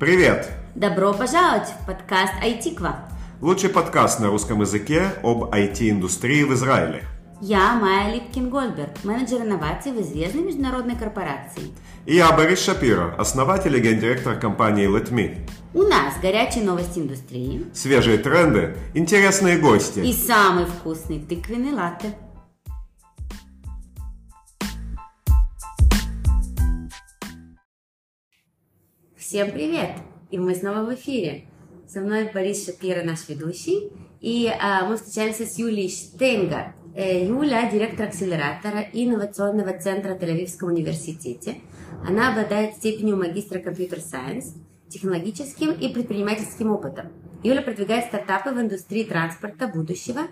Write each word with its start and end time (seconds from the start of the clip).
Привет! 0.00 0.48
Добро 0.74 1.12
пожаловать 1.12 1.68
в 1.68 1.86
подкаст 1.86 2.32
«Айтиква». 2.42 3.06
Лучший 3.42 3.68
подкаст 3.68 4.18
на 4.18 4.28
русском 4.28 4.62
языке 4.62 5.12
об 5.22 5.52
IT-индустрии 5.54 6.42
в 6.44 6.54
Израиле. 6.54 7.04
Я 7.42 7.74
Майя 7.74 8.14
Липкин-Гольберг, 8.14 9.04
менеджер 9.04 9.42
инноваций 9.42 9.92
в 9.92 10.00
известной 10.00 10.40
международной 10.40 10.96
корпорации. 10.96 11.74
И 12.06 12.16
я 12.16 12.32
Борис 12.32 12.64
Шапиро, 12.64 13.14
основатель 13.18 13.76
и 13.76 13.80
гендиректор 13.80 14.40
компании 14.40 14.88
LetMe. 14.88 15.46
У 15.74 15.82
нас 15.82 16.14
горячие 16.22 16.64
новости 16.64 16.98
индустрии. 16.98 17.66
Свежие 17.74 18.16
тренды, 18.16 18.78
интересные 18.94 19.58
гости. 19.58 19.98
И 19.98 20.14
самый 20.14 20.64
вкусный 20.64 21.18
тыквенный 21.18 21.74
латте. 21.74 22.14
Всем 29.30 29.52
привет! 29.52 29.90
И 30.32 30.38
мы 30.40 30.56
снова 30.56 30.84
в 30.84 30.92
эфире. 30.96 31.44
Со 31.86 32.00
мной 32.00 32.28
Борис 32.34 32.66
Шапира, 32.66 33.04
наш 33.04 33.28
ведущий. 33.28 33.92
И 34.20 34.52
а, 34.60 34.84
мы 34.88 34.96
встречаемся 34.96 35.46
с 35.46 35.56
Юлией 35.56 35.88
Штенгар. 35.88 36.74
Э, 36.96 37.24
Юля– 37.24 37.70
директор 37.72 38.08
акселератора 38.08 38.88
инновационного 38.92 39.78
центра 39.78 40.16
в 40.16 40.18
Тель-Авивском 40.18 40.72
университете. 40.72 41.58
Она 42.04 42.32
обладает 42.32 42.74
степенью 42.74 43.18
магистра 43.18 43.60
компьютер-сайенс, 43.60 44.56
технологическим 44.88 45.74
и 45.74 45.94
предпринимательским 45.94 46.72
опытом. 46.72 47.12
Юля 47.44 47.62
продвигает 47.62 48.06
стартапы 48.06 48.50
в 48.50 48.60
индустрии 48.60 49.04
транспорта 49.04 49.68
будущего, 49.68 50.22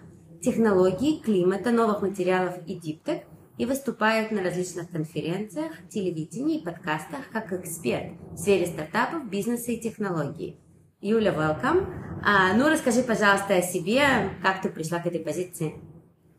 технологий, 0.42 1.20
климата, 1.24 1.70
новых 1.70 2.02
материалов 2.02 2.54
и 2.66 2.74
диптек– 2.74 3.22
и 3.58 3.66
выступает 3.66 4.30
на 4.30 4.42
различных 4.42 4.88
конференциях, 4.90 5.72
телевидении 5.90 6.60
и 6.60 6.64
подкастах 6.64 7.28
как 7.32 7.52
эксперт 7.52 8.12
в 8.32 8.36
сфере 8.36 8.66
стартапов, 8.66 9.28
бизнеса 9.28 9.72
и 9.72 9.80
технологий. 9.80 10.56
Юля, 11.00 11.32
welcome. 11.32 11.86
А, 12.24 12.54
ну, 12.54 12.68
расскажи, 12.68 13.02
пожалуйста, 13.02 13.56
о 13.56 13.62
себе, 13.62 14.30
как 14.42 14.62
ты 14.62 14.68
пришла 14.68 15.00
к 15.00 15.06
этой 15.06 15.20
позиции. 15.20 15.74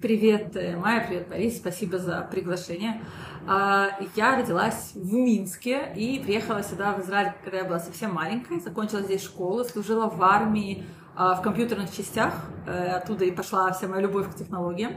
Привет, 0.01 0.55
э, 0.55 0.77
Майя, 0.77 1.05
привет, 1.05 1.27
Борис, 1.27 1.57
спасибо 1.57 1.97
за 1.97 2.27
приглашение. 2.31 3.01
А, 3.47 3.89
я 4.15 4.37
родилась 4.37 4.91
в 4.95 5.13
Минске 5.13 5.91
и 5.95 6.19
приехала 6.19 6.63
сюда, 6.63 6.93
в 6.93 7.01
Израиль, 7.01 7.33
когда 7.43 7.57
я 7.59 7.65
была 7.65 7.79
совсем 7.79 8.13
маленькой, 8.13 8.61
закончила 8.61 9.01
здесь 9.01 9.23
школу, 9.23 9.65
служила 9.65 10.09
в 10.09 10.21
армии 10.23 10.85
в 11.19 11.41
компьютерных 11.41 11.95
частях, 11.95 12.33
э, 12.65 12.91
оттуда 12.91 13.25
и 13.25 13.31
пошла 13.31 13.71
вся 13.73 13.87
моя 13.87 14.03
любовь 14.03 14.31
к 14.31 14.35
технологиям. 14.35 14.93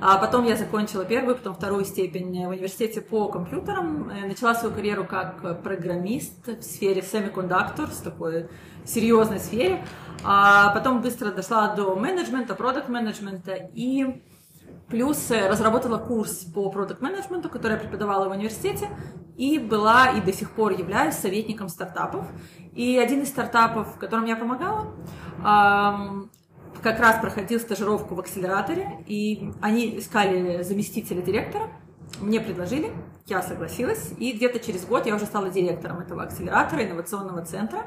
А 0.00 0.18
потом 0.18 0.44
я 0.44 0.56
закончила 0.56 1.04
первую, 1.04 1.36
потом 1.36 1.54
вторую 1.54 1.84
степень 1.84 2.46
в 2.46 2.50
университете 2.50 3.00
по 3.00 3.28
компьютерам. 3.28 4.08
Э, 4.10 4.26
начала 4.26 4.54
свою 4.54 4.72
карьеру 4.72 5.04
как 5.04 5.62
программист 5.62 6.46
в 6.46 6.62
сфере 6.62 7.00
semiconductors, 7.00 8.02
такой 8.04 8.48
серьезной 8.84 9.40
сфере. 9.40 9.84
А 10.22 10.70
потом 10.70 11.02
быстро 11.02 11.32
дошла 11.32 11.74
до 11.74 11.96
менеджмента, 11.96 12.54
продукт-менеджмента 12.54 13.54
и 13.74 14.22
плюс 14.88 15.30
э, 15.30 15.48
разработала 15.48 15.98
курс 15.98 16.44
по 16.44 16.70
продукт-менеджменту, 16.70 17.48
который 17.48 17.72
я 17.72 17.78
преподавала 17.78 18.28
в 18.28 18.32
университете, 18.32 18.88
и 19.36 19.58
была 19.58 20.10
и 20.10 20.20
до 20.20 20.32
сих 20.32 20.50
пор 20.52 20.72
являюсь 20.72 21.14
советником 21.14 21.68
стартапов. 21.68 22.26
И 22.74 22.98
один 22.98 23.22
из 23.22 23.28
стартапов, 23.28 23.98
которым 23.98 24.26
я 24.26 24.36
помогала, 24.36 24.94
как 26.82 27.00
раз 27.00 27.20
проходил 27.20 27.58
стажировку 27.58 28.14
в 28.14 28.20
акселераторе, 28.20 29.04
и 29.06 29.50
они 29.60 29.98
искали 29.98 30.62
заместителя 30.62 31.22
директора. 31.22 31.68
Мне 32.20 32.40
предложили, 32.40 32.92
я 33.26 33.42
согласилась, 33.42 34.12
и 34.18 34.32
где-то 34.32 34.60
через 34.60 34.86
год 34.86 35.06
я 35.06 35.14
уже 35.16 35.26
стала 35.26 35.50
директором 35.50 35.98
этого 35.98 36.22
акселератора, 36.22 36.84
инновационного 36.84 37.44
центра, 37.44 37.86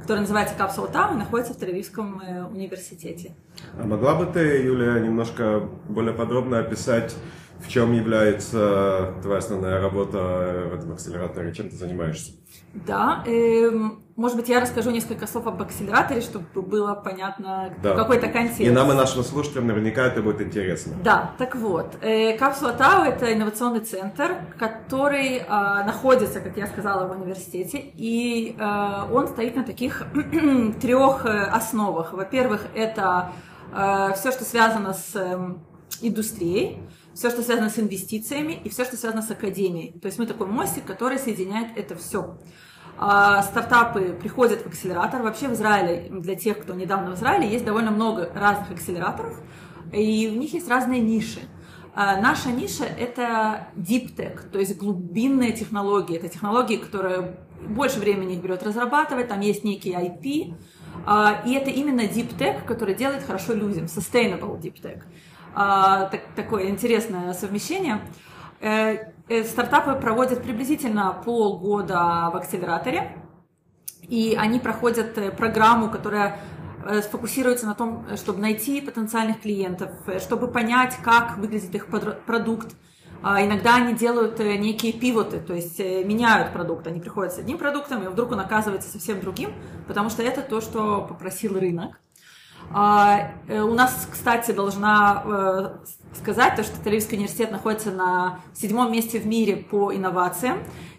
который 0.00 0.20
называется 0.20 0.54
Капсула 0.56 0.88
Таун 0.88 1.18
находится 1.18 1.54
в 1.54 1.58
Тель-Авивском 1.58 2.22
э, 2.22 2.44
университете. 2.44 3.34
А 3.78 3.84
могла 3.84 4.14
бы 4.14 4.26
ты, 4.26 4.62
Юлия, 4.62 5.00
немножко 5.00 5.68
более 5.88 6.12
подробно 6.14 6.58
описать, 6.58 7.14
в 7.60 7.68
чем 7.68 7.92
является 7.92 9.14
твоя 9.22 9.38
основная 9.38 9.80
работа 9.80 10.68
в 10.70 10.74
этом 10.74 10.92
акселераторе, 10.92 11.54
чем 11.54 11.68
ты 11.70 11.76
занимаешься? 11.76 12.32
Да, 12.74 13.22
эм, 13.26 14.02
может 14.16 14.36
быть, 14.36 14.48
я 14.48 14.60
расскажу 14.60 14.90
несколько 14.90 15.26
слов 15.26 15.46
об 15.46 15.60
акселераторе, 15.62 16.20
чтобы 16.20 16.62
было 16.62 16.94
понятно 16.94 17.72
да. 17.82 17.94
какой-то 17.94 18.28
контекст. 18.28 18.60
И 18.60 18.70
нам 18.70 18.90
и 18.90 18.94
нашим 18.94 19.22
слушателям 19.22 19.66
наверняка 19.66 20.06
это 20.06 20.22
будет 20.22 20.42
интересно. 20.42 20.94
Да, 21.02 21.32
так 21.38 21.56
вот, 21.56 21.96
э, 22.02 22.36
Капсула 22.36 22.72
Тау– 22.72 23.04
это 23.06 23.32
инновационный 23.32 23.80
центр, 23.80 24.36
который 24.58 25.38
э, 25.38 25.46
находится, 25.48 26.40
как 26.40 26.56
я 26.56 26.66
сказала, 26.66 27.08
в 27.08 27.18
университете, 27.18 27.78
и 27.78 28.56
э, 28.58 29.12
он 29.12 29.28
стоит 29.28 29.56
на 29.56 29.64
таких 29.64 30.04
трех 30.80 31.24
э, 31.24 31.44
основах. 31.44 32.12
Во-первых, 32.12 32.62
это 32.74 33.32
э, 33.74 34.12
все, 34.16 34.32
что 34.32 34.44
связано 34.44 34.92
с 34.92 35.14
э, 35.14 35.38
индустрией, 36.02 36.78
все, 37.16 37.30
что 37.30 37.42
связано 37.42 37.70
с 37.70 37.78
инвестициями 37.78 38.60
и 38.62 38.68
все, 38.68 38.84
что 38.84 38.96
связано 38.96 39.22
с 39.22 39.30
академией. 39.30 39.98
То 39.98 40.06
есть 40.06 40.18
мы 40.18 40.26
такой 40.26 40.46
мостик, 40.46 40.84
который 40.84 41.18
соединяет 41.18 41.76
это 41.76 41.96
все. 41.96 42.38
А, 42.98 43.42
стартапы 43.42 44.16
приходят 44.20 44.62
в 44.62 44.66
акселератор. 44.66 45.22
Вообще 45.22 45.48
в 45.48 45.54
Израиле, 45.54 46.10
для 46.10 46.34
тех, 46.34 46.58
кто 46.58 46.74
недавно 46.74 47.12
в 47.12 47.14
Израиле, 47.14 47.48
есть 47.50 47.64
довольно 47.64 47.90
много 47.90 48.30
разных 48.34 48.70
акселераторов, 48.70 49.40
и 49.92 50.28
в 50.28 50.36
них 50.36 50.52
есть 50.52 50.68
разные 50.68 51.00
ниши. 51.00 51.40
А, 51.94 52.20
наша 52.20 52.50
ниша– 52.50 52.84
это 52.98 53.68
deep 53.76 54.14
tech, 54.14 54.50
то 54.50 54.58
есть 54.58 54.76
глубинные 54.76 55.52
технологии. 55.52 56.16
Это 56.16 56.28
технологии, 56.28 56.76
которые 56.76 57.40
больше 57.66 57.98
времени 57.98 58.36
берет 58.36 58.62
разрабатывать, 58.62 59.28
там 59.28 59.40
есть 59.40 59.64
некий 59.64 59.92
IP, 59.92 60.54
а, 61.06 61.42
и 61.46 61.54
это 61.54 61.70
именно 61.70 62.02
deep 62.02 62.36
tech, 62.36 62.66
который 62.66 62.94
делает 62.94 63.22
хорошо 63.22 63.54
людям, 63.54 63.86
sustainable 63.86 64.60
deep 64.60 64.82
tech. 64.82 65.02
Так, 65.56 66.20
такое 66.36 66.68
интересное 66.68 67.32
совмещение. 67.32 68.02
Э, 68.60 69.12
э, 69.28 69.44
стартапы 69.44 69.94
проводят 69.94 70.42
приблизительно 70.42 71.22
полгода 71.24 72.30
в 72.30 72.36
акселераторе, 72.36 73.16
и 74.02 74.36
они 74.38 74.58
проходят 74.60 75.16
э, 75.16 75.30
программу, 75.30 75.90
которая 75.90 76.40
сфокусируется 77.02 77.66
на 77.66 77.74
том, 77.74 78.06
чтобы 78.16 78.40
найти 78.40 78.80
потенциальных 78.80 79.40
клиентов, 79.40 79.90
чтобы 80.20 80.46
понять, 80.46 80.96
как 81.02 81.36
выглядит 81.36 81.74
их 81.74 81.88
продукт. 81.88 82.76
А 83.22 83.44
иногда 83.44 83.76
они 83.76 83.94
делают 83.94 84.38
некие 84.38 84.92
пивоты, 84.92 85.40
то 85.40 85.52
есть 85.52 85.80
меняют 85.80 86.52
продукт. 86.52 86.86
Они 86.86 87.00
приходят 87.00 87.32
с 87.32 87.38
одним 87.38 87.58
продуктом, 87.58 88.04
и 88.04 88.06
вдруг 88.06 88.30
он 88.30 88.38
оказывается 88.38 88.88
совсем 88.88 89.20
другим, 89.20 89.52
потому 89.88 90.10
что 90.10 90.22
это 90.22 90.42
то, 90.42 90.60
что 90.60 91.00
попросил 91.08 91.58
рынок. 91.58 91.98
А, 92.72 93.30
у 93.48 93.74
нас, 93.74 94.08
кстати, 94.10 94.50
должна 94.52 95.80
сказать, 96.16 96.56
то, 96.56 96.62
что 96.62 96.76
Тель-Авивский 96.82 97.16
университет 97.16 97.50
находится 97.50 97.90
на 97.90 98.40
седьмом 98.54 98.92
месте 98.92 99.18
в 99.18 99.26
мире 99.26 99.56
по 99.56 99.94
инновациям. 99.94 100.58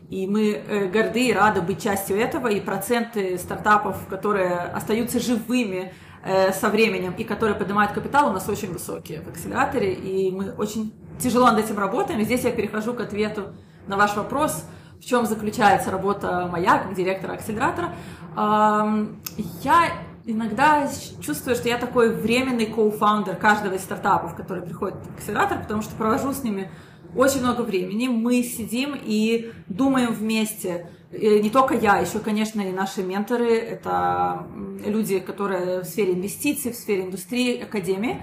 И 0.09 0.25
мы 0.25 0.51
э, 0.51 0.88
горды 0.88 1.27
и 1.27 1.33
рады 1.33 1.61
быть 1.61 1.83
частью 1.83 2.17
этого, 2.17 2.47
и 2.47 2.61
проценты 2.61 3.38
стартапов, 3.38 4.07
которые 4.07 4.56
остаются 4.56 5.19
живыми 5.19 5.94
э, 6.23 6.53
со 6.53 6.69
временем 6.69 7.13
и 7.17 7.25
которые 7.25 7.57
поднимают 7.57 7.91
капитал, 7.91 8.29
у 8.29 8.31
нас 8.31 8.47
очень 8.47 8.72
высокие 8.72 9.22
в 9.22 9.27
акселераторе, 9.27 9.94
и 9.94 10.31
мы 10.31 10.51
очень 10.53 10.94
тяжело 11.19 11.47
над 11.51 11.59
этим 11.59 11.77
работаем. 11.77 12.22
И 12.22 12.23
здесь 12.23 12.44
я 12.45 12.51
перехожу 12.51 12.94
к 12.94 13.01
ответу 13.01 13.50
на 13.88 13.97
ваш 13.97 14.16
вопрос, 14.16 14.63
в 14.97 15.03
чем 15.03 15.25
заключается 15.25 15.91
работа 15.91 16.47
моя 16.50 16.77
как 16.77 16.94
директора 16.94 17.33
акселератора. 17.33 17.94
Я 18.35 19.91
иногда 20.27 20.88
чувствую, 21.21 21.55
что 21.55 21.69
я 21.69 21.77
такой 21.77 22.13
временный 22.13 22.67
коуфаундер 22.67 23.38
каждого 23.38 23.73
из 23.73 23.81
стартапов, 23.81 24.35
который 24.35 24.61
приходит 24.61 24.97
в 24.97 25.17
акселератор, 25.17 25.62
потому 25.62 25.81
что 25.81 25.95
провожу 25.95 26.33
с 26.33 26.44
ними 26.44 26.69
очень 27.15 27.39
много 27.39 27.62
времени. 27.62 28.07
Мы 28.09 28.44
сидим 28.44 28.94
и 29.01 29.51
думаем 29.68 30.13
вместе. 30.13 30.89
И 31.12 31.39
не 31.39 31.50
только 31.50 31.74
я, 31.74 31.97
еще, 31.97 32.19
конечно, 32.19 32.62
и 32.62 32.74
наши 32.74 33.01
менторы. 33.01 33.56
Это 33.56 34.45
люди, 34.85 35.19
которые 35.19 35.81
в 35.81 35.85
сфере 35.85 36.13
инвестиций, 36.13 36.73
в 36.73 36.75
сфере 36.75 37.06
индустрии, 37.06 37.62
академии. 37.62 38.21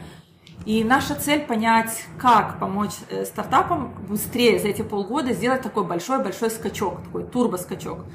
И 0.66 0.84
наша 0.84 1.14
цель 1.14 1.40
понять, 1.40 2.04
как 2.18 2.60
помочь 2.60 2.94
э, 3.10 3.24
стартапам 3.24 3.92
быстрее 4.08 4.58
за 4.58 4.68
эти 4.68 4.82
полгода 4.82 5.32
сделать 5.32 5.62
такой 5.62 5.84
большой-большой 5.84 6.50
скачок, 6.50 7.02
такой 7.02 7.24
турбоскачок. 7.24 7.98
скачок 7.98 8.06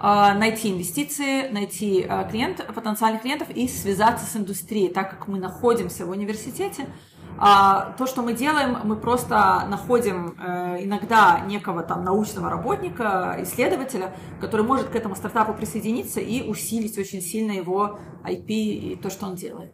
найти 0.00 0.70
инвестиции, 0.70 1.48
найти 1.48 2.06
а, 2.08 2.24
клиент, 2.24 2.64
потенциальных 2.74 3.22
клиентов 3.22 3.50
и 3.50 3.66
связаться 3.66 4.26
с 4.26 4.36
индустрией, 4.36 4.92
так 4.92 5.10
как 5.10 5.28
мы 5.28 5.38
находимся 5.38 6.06
в 6.06 6.10
университете. 6.10 6.86
А, 7.40 7.94
то, 7.96 8.06
что 8.06 8.22
мы 8.22 8.32
делаем, 8.32 8.78
мы 8.82 8.96
просто 8.96 9.64
находим 9.68 10.34
э, 10.38 10.84
иногда 10.84 11.40
некого 11.46 11.84
там 11.84 12.04
научного 12.04 12.50
работника, 12.50 13.36
исследователя, 13.42 14.12
который 14.40 14.66
может 14.66 14.88
к 14.88 14.96
этому 14.96 15.14
стартапу 15.14 15.54
присоединиться 15.54 16.18
и 16.18 16.42
усилить 16.42 16.98
очень 16.98 17.20
сильно 17.20 17.52
его 17.52 18.00
IP 18.24 18.46
и 18.48 18.98
то, 19.00 19.08
что 19.08 19.26
он 19.26 19.36
делает. 19.36 19.72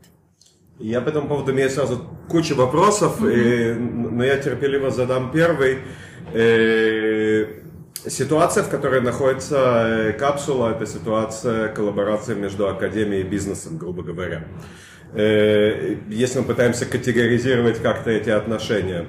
Я 0.78 1.00
по 1.00 1.08
этому 1.08 1.28
поводу 1.28 1.52
имею 1.52 1.70
сразу 1.70 2.04
кучу 2.28 2.54
вопросов, 2.54 3.22
mm-hmm. 3.22 3.72
и, 3.72 3.74
но 3.74 4.24
я 4.24 4.36
терпеливо 4.36 4.90
задам 4.90 5.30
первый. 5.30 5.78
Ситуация, 8.06 8.62
в 8.62 8.68
которой 8.68 9.00
находится 9.00 9.86
э, 9.86 10.12
капсула, 10.12 10.72
это 10.72 10.84
ситуация 10.84 11.68
коллаборации 11.68 12.34
между 12.34 12.68
академией 12.68 13.22
и 13.22 13.24
бизнесом, 13.26 13.78
грубо 13.78 14.02
говоря. 14.02 14.44
Э, 15.14 15.96
если 16.10 16.40
мы 16.40 16.44
пытаемся 16.44 16.84
категоризировать 16.84 17.80
как-то 17.80 18.10
эти 18.10 18.28
отношения. 18.28 19.06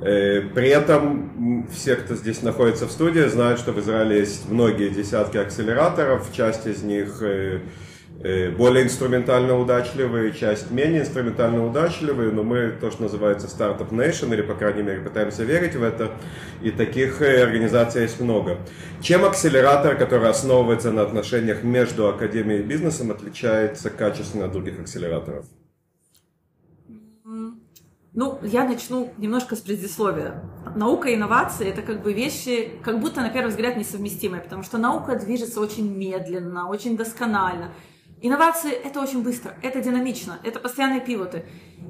Э, 0.00 0.40
при 0.40 0.70
этом 0.70 1.68
все, 1.72 1.94
кто 1.94 2.16
здесь 2.16 2.42
находится 2.42 2.86
в 2.86 2.90
студии, 2.90 3.20
знают, 3.28 3.60
что 3.60 3.70
в 3.70 3.78
Израиле 3.78 4.18
есть 4.18 4.48
многие 4.48 4.88
десятки 4.88 5.36
акселераторов, 5.36 6.32
часть 6.32 6.66
из 6.66 6.82
них 6.82 7.22
более 8.22 8.84
инструментально 8.84 9.58
удачливые, 9.58 10.32
часть 10.32 10.70
менее 10.70 11.00
инструментально 11.00 11.66
удачливые, 11.66 12.30
но 12.30 12.44
мы 12.44 12.70
то, 12.80 12.92
что 12.92 13.02
называется 13.02 13.48
Startup 13.48 13.88
Nation, 13.90 14.32
или, 14.32 14.42
по 14.42 14.54
крайней 14.54 14.82
мере, 14.82 15.00
пытаемся 15.00 15.42
верить 15.42 15.74
в 15.74 15.82
это, 15.82 16.12
и 16.62 16.70
таких 16.70 17.20
э, 17.20 17.42
организаций 17.42 18.02
есть 18.02 18.20
много. 18.20 18.58
Чем 19.00 19.24
акселератор, 19.24 19.96
который 19.96 20.30
основывается 20.30 20.92
на 20.92 21.02
отношениях 21.02 21.64
между 21.64 22.08
академией 22.08 22.60
и 22.60 22.64
бизнесом, 22.64 23.10
отличается 23.10 23.90
качественно 23.90 24.44
от 24.44 24.52
других 24.52 24.78
акселераторов? 24.78 25.44
Ну, 28.14 28.38
я 28.42 28.64
начну 28.64 29.10
немножко 29.16 29.56
с 29.56 29.60
предисловия. 29.60 30.44
Наука 30.76 31.08
и 31.08 31.14
инновации– 31.14 31.66
это 31.70 31.80
как 31.80 32.02
бы 32.02 32.12
вещи, 32.12 32.70
как 32.84 33.00
будто 33.00 33.22
на 33.22 33.30
первый 33.30 33.48
взгляд 33.48 33.76
несовместимые, 33.76 34.42
потому 34.42 34.62
что 34.62 34.76
наука 34.76 35.16
движется 35.16 35.60
очень 35.60 35.90
медленно, 35.96 36.68
очень 36.68 36.96
досконально. 36.96 37.72
Инновации– 38.24 38.70
это 38.84 39.00
очень 39.00 39.24
быстро, 39.24 39.56
это 39.62 39.80
динамично, 39.80 40.38
это 40.44 40.60
постоянные 40.60 41.00
пивоты. 41.00 41.44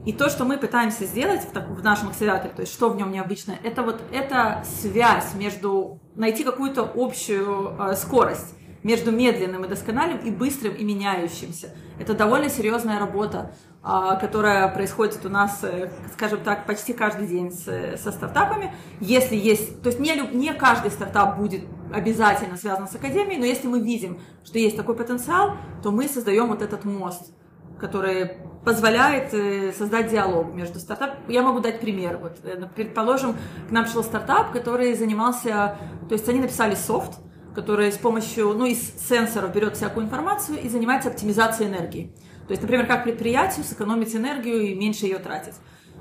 И 0.06 0.14
то, 0.14 0.30
что 0.30 0.46
мы 0.46 0.56
пытаемся 0.56 1.04
сделать 1.04 1.42
в, 1.42 1.52
так, 1.52 1.68
в 1.68 1.84
нашем 1.84 2.08
акселераторе, 2.08 2.54
то 2.54 2.62
есть 2.62 2.72
что 2.72 2.88
в 2.88 2.96
нем 2.96 3.12
необычное, 3.12 3.58
это 3.62 3.82
вот 3.82 4.00
эта 4.10 4.64
связь 4.64 5.34
между, 5.34 6.00
найти 6.16 6.42
какую-то 6.42 6.90
общую 6.94 7.76
э, 7.78 7.96
скорость 7.96 8.54
между 8.82 9.12
медленным 9.12 9.64
и 9.64 9.68
доскональным 9.68 10.18
и 10.18 10.30
быстрым 10.30 10.74
и 10.74 10.84
меняющимся. 10.84 11.70
Это 11.98 12.14
довольно 12.14 12.48
серьезная 12.48 12.98
работа, 12.98 13.54
а, 13.84 14.16
которая 14.16 14.68
происходит 14.68 15.24
у 15.26 15.28
нас, 15.28 15.64
э, 15.64 15.90
скажем 16.12 16.40
так, 16.44 16.66
почти 16.66 16.92
каждый 16.92 17.26
день 17.26 17.50
с, 17.50 17.96
со 17.96 18.12
стартапами. 18.12 18.72
Если 19.00 19.34
есть, 19.34 19.82
то 19.82 19.88
есть 19.88 19.98
не, 19.98 20.14
не 20.32 20.52
каждый 20.52 20.90
стартап 20.90 21.36
будет 21.36 21.62
обязательно 21.92 22.56
связан 22.56 22.86
с 22.86 22.94
академией, 22.94 23.38
но 23.38 23.44
если 23.44 23.66
мы 23.66 23.80
видим, 23.80 24.20
что 24.44 24.58
есть 24.58 24.76
такой 24.76 24.94
потенциал, 24.94 25.56
то 25.82 25.90
мы 25.90 26.06
создаем 26.08 26.48
вот 26.48 26.62
этот 26.62 26.84
мост, 26.84 27.32
который 27.80 28.36
позволяет 28.64 29.34
э, 29.34 29.72
создать 29.72 30.10
диалог 30.10 30.54
между 30.54 30.78
стартапом. 30.78 31.16
Я 31.26 31.42
могу 31.42 31.58
дать 31.58 31.80
пример. 31.80 32.18
Вот, 32.18 32.38
э, 32.44 32.68
предположим, 32.76 33.36
к 33.68 33.72
нам 33.72 33.86
шел 33.86 34.04
стартап, 34.04 34.52
который 34.52 34.94
занимался, 34.94 35.76
то 36.08 36.14
есть 36.14 36.28
они 36.28 36.38
написали 36.38 36.76
софт, 36.76 37.18
который 37.54 37.92
с 37.92 37.98
помощью, 37.98 38.54
ну, 38.54 38.66
из 38.66 38.94
сенсоров 39.08 39.52
берет 39.52 39.76
всякую 39.76 40.06
информацию 40.06 40.60
и 40.60 40.68
занимается 40.68 41.08
оптимизацией 41.08 41.70
энергии. 41.70 42.12
То 42.46 42.52
есть, 42.52 42.62
например, 42.62 42.86
как 42.86 43.04
предприятию 43.04 43.64
сэкономить 43.64 44.14
энергию 44.14 44.60
и 44.60 44.74
меньше 44.74 45.06
ее 45.06 45.18
тратить. 45.18 45.54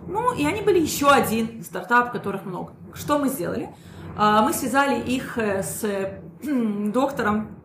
Ну, 0.07 0.33
и 0.33 0.45
они 0.45 0.61
были 0.61 0.79
еще 0.79 1.09
один 1.09 1.63
стартап, 1.63 2.11
которых 2.11 2.45
много. 2.45 2.73
Что 2.93 3.19
мы 3.19 3.29
сделали? 3.29 3.69
А, 4.17 4.41
мы 4.41 4.53
связали 4.53 4.99
их 4.99 5.37
э, 5.37 5.61
с 5.61 5.85
доктором 6.91 7.60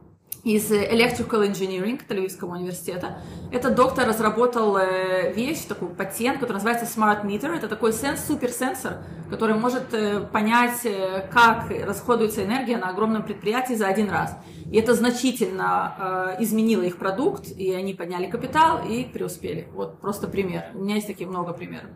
из 0.46 0.70
Electrical 0.70 1.44
Engineering 1.44 2.00
Тель-Авивского 2.08 2.52
университета. 2.52 3.18
Этот 3.50 3.74
доктор 3.74 4.06
разработал 4.06 4.76
э, 4.76 5.32
вещь, 5.32 5.62
такой 5.62 5.88
патент, 5.88 6.38
который 6.38 6.54
называется 6.54 6.86
Smart 6.86 7.24
Meter. 7.24 7.52
Это 7.52 7.66
такой 7.66 7.92
сенс, 7.92 8.24
суперсенсор, 8.24 8.98
который 9.28 9.56
может 9.56 9.92
э, 9.92 10.20
понять, 10.20 10.86
как 11.32 11.68
расходуется 11.84 12.44
энергия 12.44 12.76
на 12.76 12.90
огромном 12.90 13.24
предприятии 13.24 13.74
за 13.74 13.88
один 13.88 14.08
раз. 14.08 14.36
И 14.70 14.78
это 14.78 14.94
значительно 14.94 16.36
изменило 16.38 16.82
их 16.82 16.96
продукт, 16.96 17.48
и 17.48 17.72
они 17.72 17.94
подняли 17.94 18.26
капитал 18.30 18.86
и 18.88 19.02
преуспели. 19.02 19.66
Вот 19.74 19.98
просто 20.00 20.28
пример. 20.28 20.62
У 20.74 20.84
меня 20.84 20.94
есть 20.94 21.08
таких 21.08 21.26
много 21.26 21.54
примеров. 21.54 21.90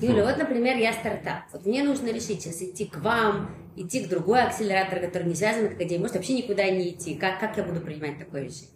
Юля, 0.00 0.26
вот, 0.26 0.36
например, 0.36 0.76
я 0.76 0.92
стартап. 0.92 1.44
Вот 1.52 1.64
мне 1.64 1.82
нужно 1.82 2.08
решить, 2.08 2.42
сейчас 2.42 2.60
идти 2.60 2.84
к 2.84 2.98
вам, 2.98 3.48
идти 3.76 4.04
к 4.04 4.08
другой 4.08 4.42
акселератор, 4.42 5.00
который 5.00 5.28
не 5.28 5.34
связан 5.34 5.68
с 5.68 5.72
академией, 5.72 6.00
может 6.00 6.16
вообще 6.16 6.34
никуда 6.34 6.68
не 6.68 6.90
идти. 6.90 7.14
Как, 7.14 7.38
как 7.38 7.56
я 7.56 7.62
буду 7.62 7.80
принимать 7.80 8.18
такое 8.18 8.44
решение? 8.44 8.70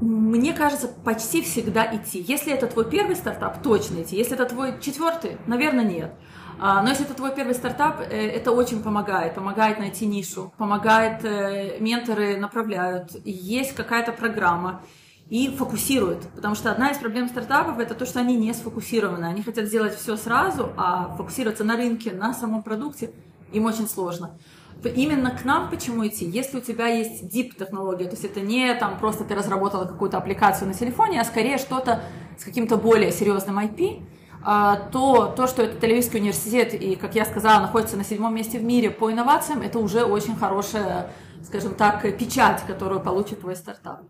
Мне 0.00 0.52
кажется, 0.52 0.88
почти 0.88 1.42
всегда 1.42 1.94
идти. 1.94 2.24
Если 2.26 2.52
это 2.52 2.66
твой 2.66 2.88
первый 2.88 3.16
стартап, 3.16 3.62
точно 3.62 4.02
идти. 4.02 4.16
Если 4.16 4.34
это 4.34 4.46
твой 4.46 4.80
четвертый, 4.80 5.36
наверное, 5.46 5.84
нет. 5.84 6.12
А, 6.58 6.82
но 6.82 6.90
если 6.90 7.04
это 7.04 7.14
твой 7.14 7.34
первый 7.34 7.54
стартап, 7.54 8.00
э, 8.00 8.04
это 8.04 8.52
очень 8.52 8.82
помогает. 8.82 9.34
Помогает 9.34 9.78
найти 9.78 10.06
нишу, 10.06 10.52
помогает, 10.58 11.24
э, 11.24 11.78
менторы 11.80 12.36
направляют. 12.36 13.12
Есть 13.24 13.74
какая-то 13.74 14.12
программа 14.12 14.82
и 15.28 15.48
фокусируют. 15.48 16.28
Потому 16.34 16.54
что 16.54 16.70
одна 16.70 16.90
из 16.90 16.98
проблем 16.98 17.28
стартапов 17.28 17.78
это 17.78 17.94
то, 17.94 18.04
что 18.04 18.20
они 18.20 18.36
не 18.36 18.52
сфокусированы. 18.52 19.24
Они 19.24 19.42
хотят 19.42 19.66
сделать 19.66 19.94
все 19.94 20.16
сразу, 20.16 20.72
а 20.76 21.14
фокусироваться 21.16 21.64
на 21.64 21.76
рынке, 21.76 22.12
на 22.12 22.34
самом 22.34 22.62
продукте 22.62 23.10
им 23.52 23.66
очень 23.66 23.88
сложно. 23.88 24.38
Именно 24.84 25.30
к 25.30 25.44
нам 25.44 25.70
почему 25.70 26.06
идти? 26.06 26.24
Если 26.24 26.58
у 26.58 26.60
тебя 26.60 26.86
есть 26.86 27.22
deep 27.24 27.56
технология, 27.56 28.06
то 28.06 28.12
есть 28.12 28.24
это 28.24 28.40
не 28.40 28.74
там 28.74 28.98
просто 28.98 29.24
ты 29.24 29.34
разработала 29.34 29.84
какую-то 29.84 30.18
аппликацию 30.18 30.68
на 30.68 30.74
телефоне, 30.74 31.20
а 31.20 31.24
скорее 31.24 31.58
что-то 31.58 32.02
с 32.36 32.44
каким-то 32.44 32.76
более 32.76 33.12
серьезным 33.12 33.58
IP, 33.58 34.02
а, 34.44 34.76
то 34.90 35.32
то, 35.36 35.46
что 35.46 35.62
это 35.62 35.84
Тель-Авивский 35.84 36.18
университет 36.18 36.74
и, 36.74 36.96
как 36.96 37.14
я 37.14 37.24
сказала, 37.24 37.60
находится 37.60 37.96
на 37.96 38.04
седьмом 38.04 38.34
месте 38.34 38.58
в 38.58 38.64
мире 38.64 38.90
по 38.90 39.10
инновациям, 39.12 39.62
это 39.62 39.78
уже 39.78 40.04
очень 40.04 40.34
хорошая, 40.34 41.12
скажем 41.44 41.74
так, 41.74 42.02
печать, 42.18 42.62
которую 42.66 43.00
получит 43.00 43.40
твой 43.40 43.54
стартап. 43.54 44.00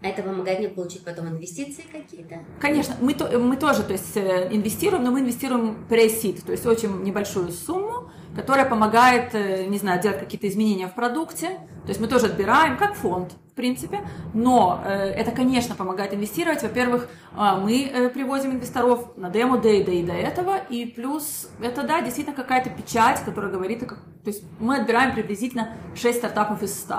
А 0.00 0.06
это 0.06 0.22
помогает 0.22 0.60
мне 0.60 0.68
получить 0.68 1.04
потом 1.04 1.28
инвестиции 1.28 1.84
какие-то? 1.90 2.38
Конечно, 2.60 2.94
мы, 3.00 3.14
то, 3.14 3.36
мы 3.38 3.56
тоже 3.56 3.82
то 3.82 3.92
есть, 3.92 4.16
э, 4.16 4.48
инвестируем, 4.52 5.02
но 5.02 5.10
мы 5.10 5.20
инвестируем 5.20 5.84
пресид, 5.88 6.44
то 6.44 6.52
есть 6.52 6.64
очень 6.66 7.02
небольшую 7.02 7.50
сумму, 7.50 8.10
которая 8.38 8.66
помогает, 8.66 9.34
э, 9.34 9.64
не 9.64 9.78
знаю, 9.78 10.00
делать 10.00 10.20
какие-то 10.20 10.46
изменения 10.46 10.86
в 10.86 10.94
продукте. 10.94 11.48
То 11.82 11.88
есть 11.88 12.00
мы 12.00 12.06
тоже 12.06 12.26
отбираем, 12.26 12.76
как 12.78 12.94
фонд, 12.94 13.32
в 13.50 13.54
принципе. 13.54 14.02
Но 14.32 14.80
э, 14.84 14.90
это, 14.90 15.32
конечно, 15.32 15.74
помогает 15.74 16.14
инвестировать. 16.14 16.62
Во-первых, 16.62 17.08
э, 17.36 17.60
мы 17.60 17.86
э, 17.86 18.08
привозим 18.10 18.52
инвесторов 18.52 19.16
на 19.16 19.28
демо 19.28 19.58
да 19.58 19.70
и 19.70 19.82
до, 19.82 19.90
и 19.90 20.04
до 20.04 20.12
этого. 20.12 20.58
И 20.70 20.86
плюс 20.86 21.50
это, 21.60 21.82
да, 21.82 22.00
действительно 22.00 22.36
какая-то 22.36 22.70
печать, 22.70 23.24
которая 23.24 23.50
говорит, 23.50 23.80
то 23.80 23.96
есть 24.24 24.44
мы 24.60 24.76
отбираем 24.76 25.14
приблизительно 25.14 25.74
6 25.96 26.18
стартапов 26.18 26.62
из 26.62 26.78
100. 26.78 26.94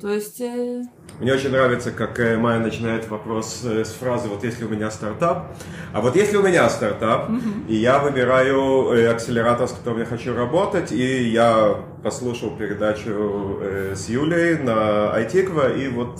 То 0.00 0.12
есть... 0.12 0.40
Э... 0.40 0.82
Мне 1.20 1.32
очень 1.32 1.50
нравится, 1.50 1.92
как 1.92 2.18
э, 2.18 2.36
Майя 2.36 2.58
начинает 2.58 3.08
вопрос 3.08 3.62
э, 3.64 3.84
с 3.84 3.92
фразы 3.92 4.28
«вот 4.28 4.42
если 4.42 4.64
у 4.64 4.68
меня 4.68 4.90
стартап». 4.90 5.56
А 5.92 6.00
вот 6.00 6.16
если 6.16 6.36
у 6.36 6.42
меня 6.42 6.68
стартап, 6.68 7.30
mm-hmm. 7.30 7.68
и 7.68 7.76
я 7.76 8.00
выбираю 8.00 9.10
акселератор, 9.10 9.68
с 9.68 9.72
которым 9.72 10.00
я 10.00 10.06
хочу 10.06 10.34
работать, 10.34 10.90
и 10.90 11.28
я 11.28 11.84
послушал 12.02 12.56
передачу 12.56 13.60
с 13.94 14.08
Юлей 14.08 14.58
на 14.58 15.14
iTikva, 15.20 15.78
и 15.78 15.88
вот 15.88 16.18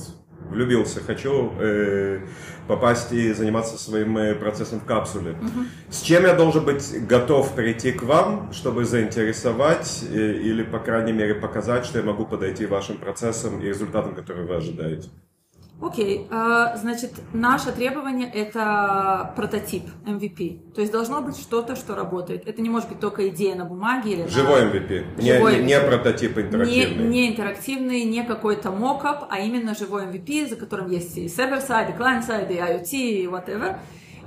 влюбился, 0.50 1.00
хочу 1.00 1.52
э, 1.58 2.20
попасть 2.68 3.12
и 3.12 3.32
заниматься 3.32 3.78
своим 3.78 4.16
э, 4.18 4.34
процессом 4.34 4.80
в 4.80 4.84
капсуле. 4.84 5.32
Угу. 5.32 5.64
С 5.90 6.02
чем 6.02 6.24
я 6.24 6.34
должен 6.34 6.64
быть 6.64 7.06
готов 7.06 7.54
прийти 7.54 7.92
к 7.92 8.02
вам, 8.02 8.52
чтобы 8.52 8.84
заинтересовать 8.84 10.04
э, 10.10 10.32
или, 10.34 10.62
по 10.62 10.78
крайней 10.78 11.12
мере, 11.12 11.34
показать, 11.34 11.84
что 11.84 11.98
я 11.98 12.04
могу 12.04 12.26
подойти 12.26 12.66
вашим 12.66 12.98
процессам 12.98 13.60
и 13.60 13.66
результатам, 13.66 14.14
которые 14.14 14.46
вы 14.46 14.56
ожидаете? 14.56 15.08
Окей, 15.80 16.28
okay. 16.30 16.76
значит, 16.76 17.12
наше 17.32 17.72
требование– 17.72 18.30
это 18.34 19.32
прототип, 19.34 19.82
MVP. 20.06 20.72
То 20.72 20.80
есть 20.80 20.92
должно 20.92 21.20
быть 21.20 21.36
что-то, 21.36 21.74
что 21.74 21.96
работает. 21.96 22.46
Это 22.46 22.62
не 22.62 22.70
может 22.70 22.88
быть 22.88 23.00
только 23.00 23.28
идея 23.28 23.56
на 23.56 23.64
бумаге 23.64 24.12
или 24.12 24.26
Живой. 24.28 24.62
MVP, 24.62 25.20
живой 25.20 25.56
не, 25.56 25.62
не, 25.62 25.66
не 25.66 25.80
прототип 25.80 26.38
интерактивный. 26.38 27.04
Не, 27.04 27.08
не 27.08 27.30
интерактивный, 27.30 28.04
не 28.04 28.22
какой-то 28.22 28.70
мокап, 28.70 29.26
а 29.28 29.40
именно 29.40 29.74
живой 29.74 30.06
MVP, 30.06 30.48
за 30.48 30.56
которым 30.56 30.90
есть 30.90 31.18
и 31.18 31.28
server-side, 31.28 31.90
и 31.90 31.92
client-side, 31.92 32.50
и 32.50 32.54
IoT, 32.54 32.92
и 32.92 33.26
whatever. 33.26 33.76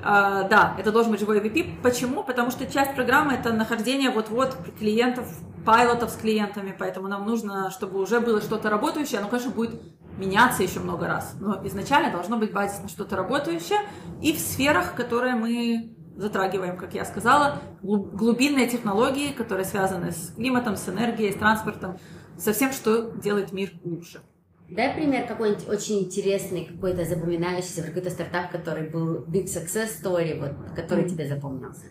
Uh, 0.04 0.48
да, 0.48 0.76
это 0.78 0.92
должен 0.92 1.12
быть 1.12 1.22
живой 1.22 1.40
MVP. 1.40 1.82
Почему? 1.82 2.24
Потому 2.24 2.52
что 2.52 2.68
часть 2.68 2.94
программы 2.94 3.34
это 3.34 3.52
нахождение 3.52 4.12
вот-вот 4.12 4.56
клиентов, 4.78 5.28
пилотов 5.66 6.12
с 6.12 6.18
клиентами, 6.18 6.76
поэтому 6.78 7.08
нам 7.08 7.26
нужно, 7.26 7.72
чтобы 7.72 8.00
уже 8.00 8.20
было 8.20 8.42
что-то 8.42 8.70
работающее, 8.70 9.20
оно, 9.20 9.28
конечно, 9.28 9.52
будет 9.52 9.82
меняться 10.18 10.64
еще 10.64 10.80
много 10.80 11.08
раз. 11.08 11.36
Но 11.40 11.66
изначально 11.66 12.12
должно 12.12 12.38
быть 12.38 12.52
базисно 12.52 12.90
что-то 12.90 13.16
работающее 13.16 13.80
и 14.22 14.34
в 14.34 14.40
сферах, 14.40 14.96
которые 14.96 15.36
мы 15.36 15.96
затрагиваем, 16.16 16.78
как 16.78 16.94
я 16.94 17.06
сказала, 17.06 17.62
глубинные 17.82 18.68
технологии, 18.68 19.32
которые 19.32 19.66
связаны 19.66 20.12
с 20.12 20.34
климатом, 20.36 20.76
с 20.76 20.90
энергией, 20.90 21.32
с 21.32 21.36
транспортом, 21.36 22.00
со 22.38 22.54
всем, 22.54 22.72
что 22.72 23.12
делает 23.12 23.52
мир 23.52 23.72
лучше. 23.84 24.22
Дай 24.70 24.94
пример 24.94 25.28
какой-нибудь 25.28 25.70
очень 25.70 26.00
интересный, 26.00 26.66
какой-то 26.66 27.06
запоминающийся, 27.06 27.84
какой-то 27.84 28.10
стартап, 28.10 28.52
который 28.52 28.90
был 28.90 29.24
big 29.24 29.46
success 29.46 29.90
story, 30.04 30.38
вот, 30.40 30.76
который 30.76 31.06
mm. 31.06 31.10
тебе 31.10 31.28
запомнился. 31.28 31.86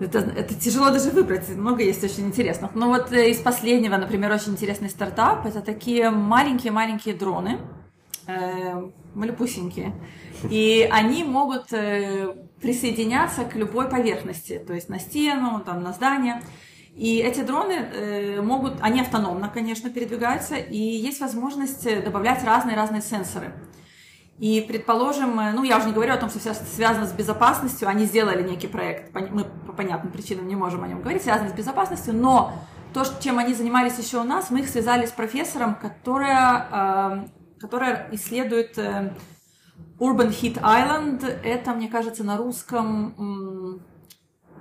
Это, 0.00 0.18
это 0.18 0.54
тяжело 0.54 0.90
даже 0.90 1.10
выбрать, 1.10 1.48
много 1.48 1.82
есть 1.82 2.02
очень 2.02 2.26
интересных. 2.26 2.74
Но 2.74 2.88
вот 2.88 3.12
э, 3.12 3.30
из 3.30 3.38
последнего, 3.38 3.96
например, 3.96 4.32
очень 4.32 4.52
интересный 4.52 4.88
стартап, 4.88 5.46
это 5.46 5.60
такие 5.60 6.10
маленькие-маленькие 6.10 7.14
дроны, 7.14 7.58
э, 8.26 8.90
малюпусенькие, 9.14 9.94
и 10.50 10.88
они 10.90 11.24
могут 11.24 11.72
э, 11.72 12.34
присоединяться 12.60 13.44
к 13.44 13.54
любой 13.54 13.88
поверхности, 13.88 14.62
то 14.66 14.74
есть 14.74 14.88
на 14.88 14.98
стену, 14.98 15.62
там, 15.64 15.82
на 15.82 15.92
здание. 15.92 16.42
И 16.96 17.18
эти 17.18 17.40
дроны 17.40 17.72
э, 17.72 18.40
могут, 18.40 18.74
они 18.80 19.00
автономно, 19.00 19.48
конечно, 19.52 19.90
передвигаются, 19.90 20.56
и 20.56 20.78
есть 20.78 21.20
возможность 21.20 21.84
добавлять 22.04 22.44
разные-разные 22.44 23.02
сенсоры. 23.02 23.52
И, 24.38 24.64
предположим, 24.66 25.36
ну, 25.36 25.62
я 25.62 25.78
уже 25.78 25.86
не 25.86 25.92
говорю 25.92 26.12
о 26.12 26.16
том, 26.16 26.28
что 26.28 26.40
все 26.40 26.54
связано 26.54 27.06
с 27.06 27.12
безопасностью, 27.12 27.88
они 27.88 28.04
сделали 28.04 28.42
некий 28.42 28.66
проект, 28.66 29.14
мы 29.30 29.44
по 29.44 29.72
понятным 29.72 30.12
причинам 30.12 30.48
не 30.48 30.56
можем 30.56 30.82
о 30.82 30.88
нем 30.88 31.00
говорить, 31.00 31.22
связано 31.22 31.50
с 31.50 31.52
безопасностью, 31.52 32.14
но 32.14 32.52
то, 32.92 33.04
чем 33.20 33.38
они 33.38 33.54
занимались 33.54 33.98
еще 33.98 34.18
у 34.18 34.24
нас, 34.24 34.50
мы 34.50 34.60
их 34.60 34.68
связали 34.68 35.06
с 35.06 35.12
профессором, 35.12 35.76
которая, 35.76 36.66
э, 36.70 37.60
которая 37.60 38.08
исследует 38.10 38.76
э, 38.76 39.12
Urban 39.98 40.30
Heat 40.30 40.60
Island, 40.60 41.24
это, 41.24 41.72
мне 41.72 41.88
кажется, 41.88 42.24
на 42.24 42.36
русском 42.36 43.80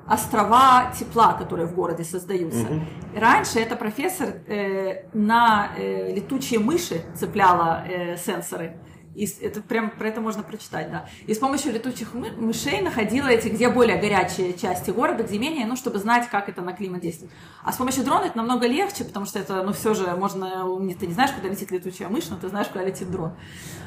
острова 0.07 0.91
тепла, 0.97 1.33
которые 1.33 1.67
в 1.67 1.75
городе 1.75 2.03
создаются. 2.03 2.63
Угу. 2.63 3.19
Раньше 3.19 3.59
эта 3.59 3.75
профессор 3.75 4.29
э, 4.47 5.05
на 5.13 5.69
э, 5.77 6.13
летучие 6.13 6.59
мыши 6.59 7.01
цепляла 7.15 7.83
э, 7.87 8.17
сенсоры. 8.17 8.77
И 9.15 9.27
это 9.41 9.61
прям 9.61 9.91
про 9.91 10.07
это 10.07 10.21
можно 10.21 10.43
прочитать, 10.43 10.91
да. 10.91 11.05
И 11.27 11.33
с 11.33 11.37
помощью 11.37 11.71
летучих 11.71 12.13
мы, 12.13 12.31
мышей 12.31 12.81
находила 12.81 13.27
эти, 13.27 13.47
где 13.47 13.69
более 13.69 13.97
горячие 13.97 14.53
части 14.53 14.91
города, 14.91 15.23
где 15.23 15.37
менее, 15.37 15.65
ну, 15.65 15.75
чтобы 15.75 15.99
знать, 15.99 16.29
как 16.29 16.49
это 16.49 16.61
на 16.61 16.73
климат 16.73 17.01
действует. 17.01 17.31
А 17.63 17.71
с 17.71 17.77
помощью 17.77 18.03
дрона 18.03 18.25
это 18.25 18.37
намного 18.37 18.65
легче, 18.67 19.03
потому 19.03 19.25
что 19.25 19.39
это, 19.39 19.63
ну, 19.63 19.73
все 19.73 19.93
же 19.93 20.07
можно, 20.15 20.65
ты 20.99 21.07
не 21.07 21.13
знаешь, 21.13 21.31
куда 21.31 21.47
летит 21.49 21.71
летучая 21.71 22.09
мышь, 22.09 22.29
но 22.29 22.37
ты 22.37 22.49
знаешь, 22.49 22.67
куда 22.67 22.83
летит 22.83 23.11
дрон. 23.11 23.33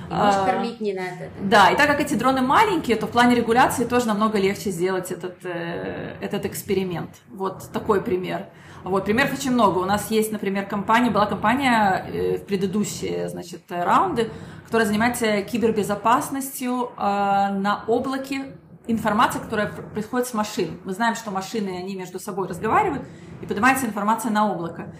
И 0.08 0.12
а, 0.12 0.46
кормить 0.46 0.80
не 0.80 0.92
надо. 0.92 1.30
Да, 1.40 1.70
и 1.70 1.76
так 1.76 1.88
как 1.88 2.00
эти 2.00 2.14
дроны 2.14 2.40
маленькие, 2.40 2.96
то 2.96 3.06
в 3.06 3.10
плане 3.10 3.34
регуляции 3.34 3.84
тоже 3.84 4.06
намного 4.06 4.38
легче 4.38 4.70
сделать 4.70 5.10
этот, 5.10 5.44
э, 5.44 6.16
этот 6.20 6.46
эксперимент. 6.46 7.10
Вот 7.28 7.70
такой 7.72 8.00
пример. 8.00 8.46
Вот, 8.84 9.04
примеров 9.04 9.32
очень 9.32 9.50
много. 9.50 9.78
У 9.78 9.84
нас 9.84 10.12
есть, 10.12 10.30
например, 10.30 10.66
компания, 10.66 11.10
была 11.10 11.26
компания 11.26 12.06
э, 12.06 12.36
в 12.38 12.44
предыдущие, 12.44 13.28
значит, 13.28 13.62
раунды, 13.68 14.30
которая 14.64 14.86
занимается 14.86 15.15
кибербезопасностью 15.18 16.90
э, 16.96 16.98
на 16.98 17.84
облаке 17.86 18.56
информация, 18.86 19.40
которая 19.42 19.68
происходит 19.68 20.28
с 20.28 20.34
машин. 20.34 20.80
Мы 20.84 20.92
знаем, 20.92 21.14
что 21.14 21.30
машины, 21.30 21.78
они 21.78 21.96
между 21.96 22.18
собой 22.18 22.48
разговаривают, 22.48 23.06
и 23.42 23.46
поднимается 23.46 23.86
информация 23.86 24.30
на 24.30 24.50
облако. 24.50 24.94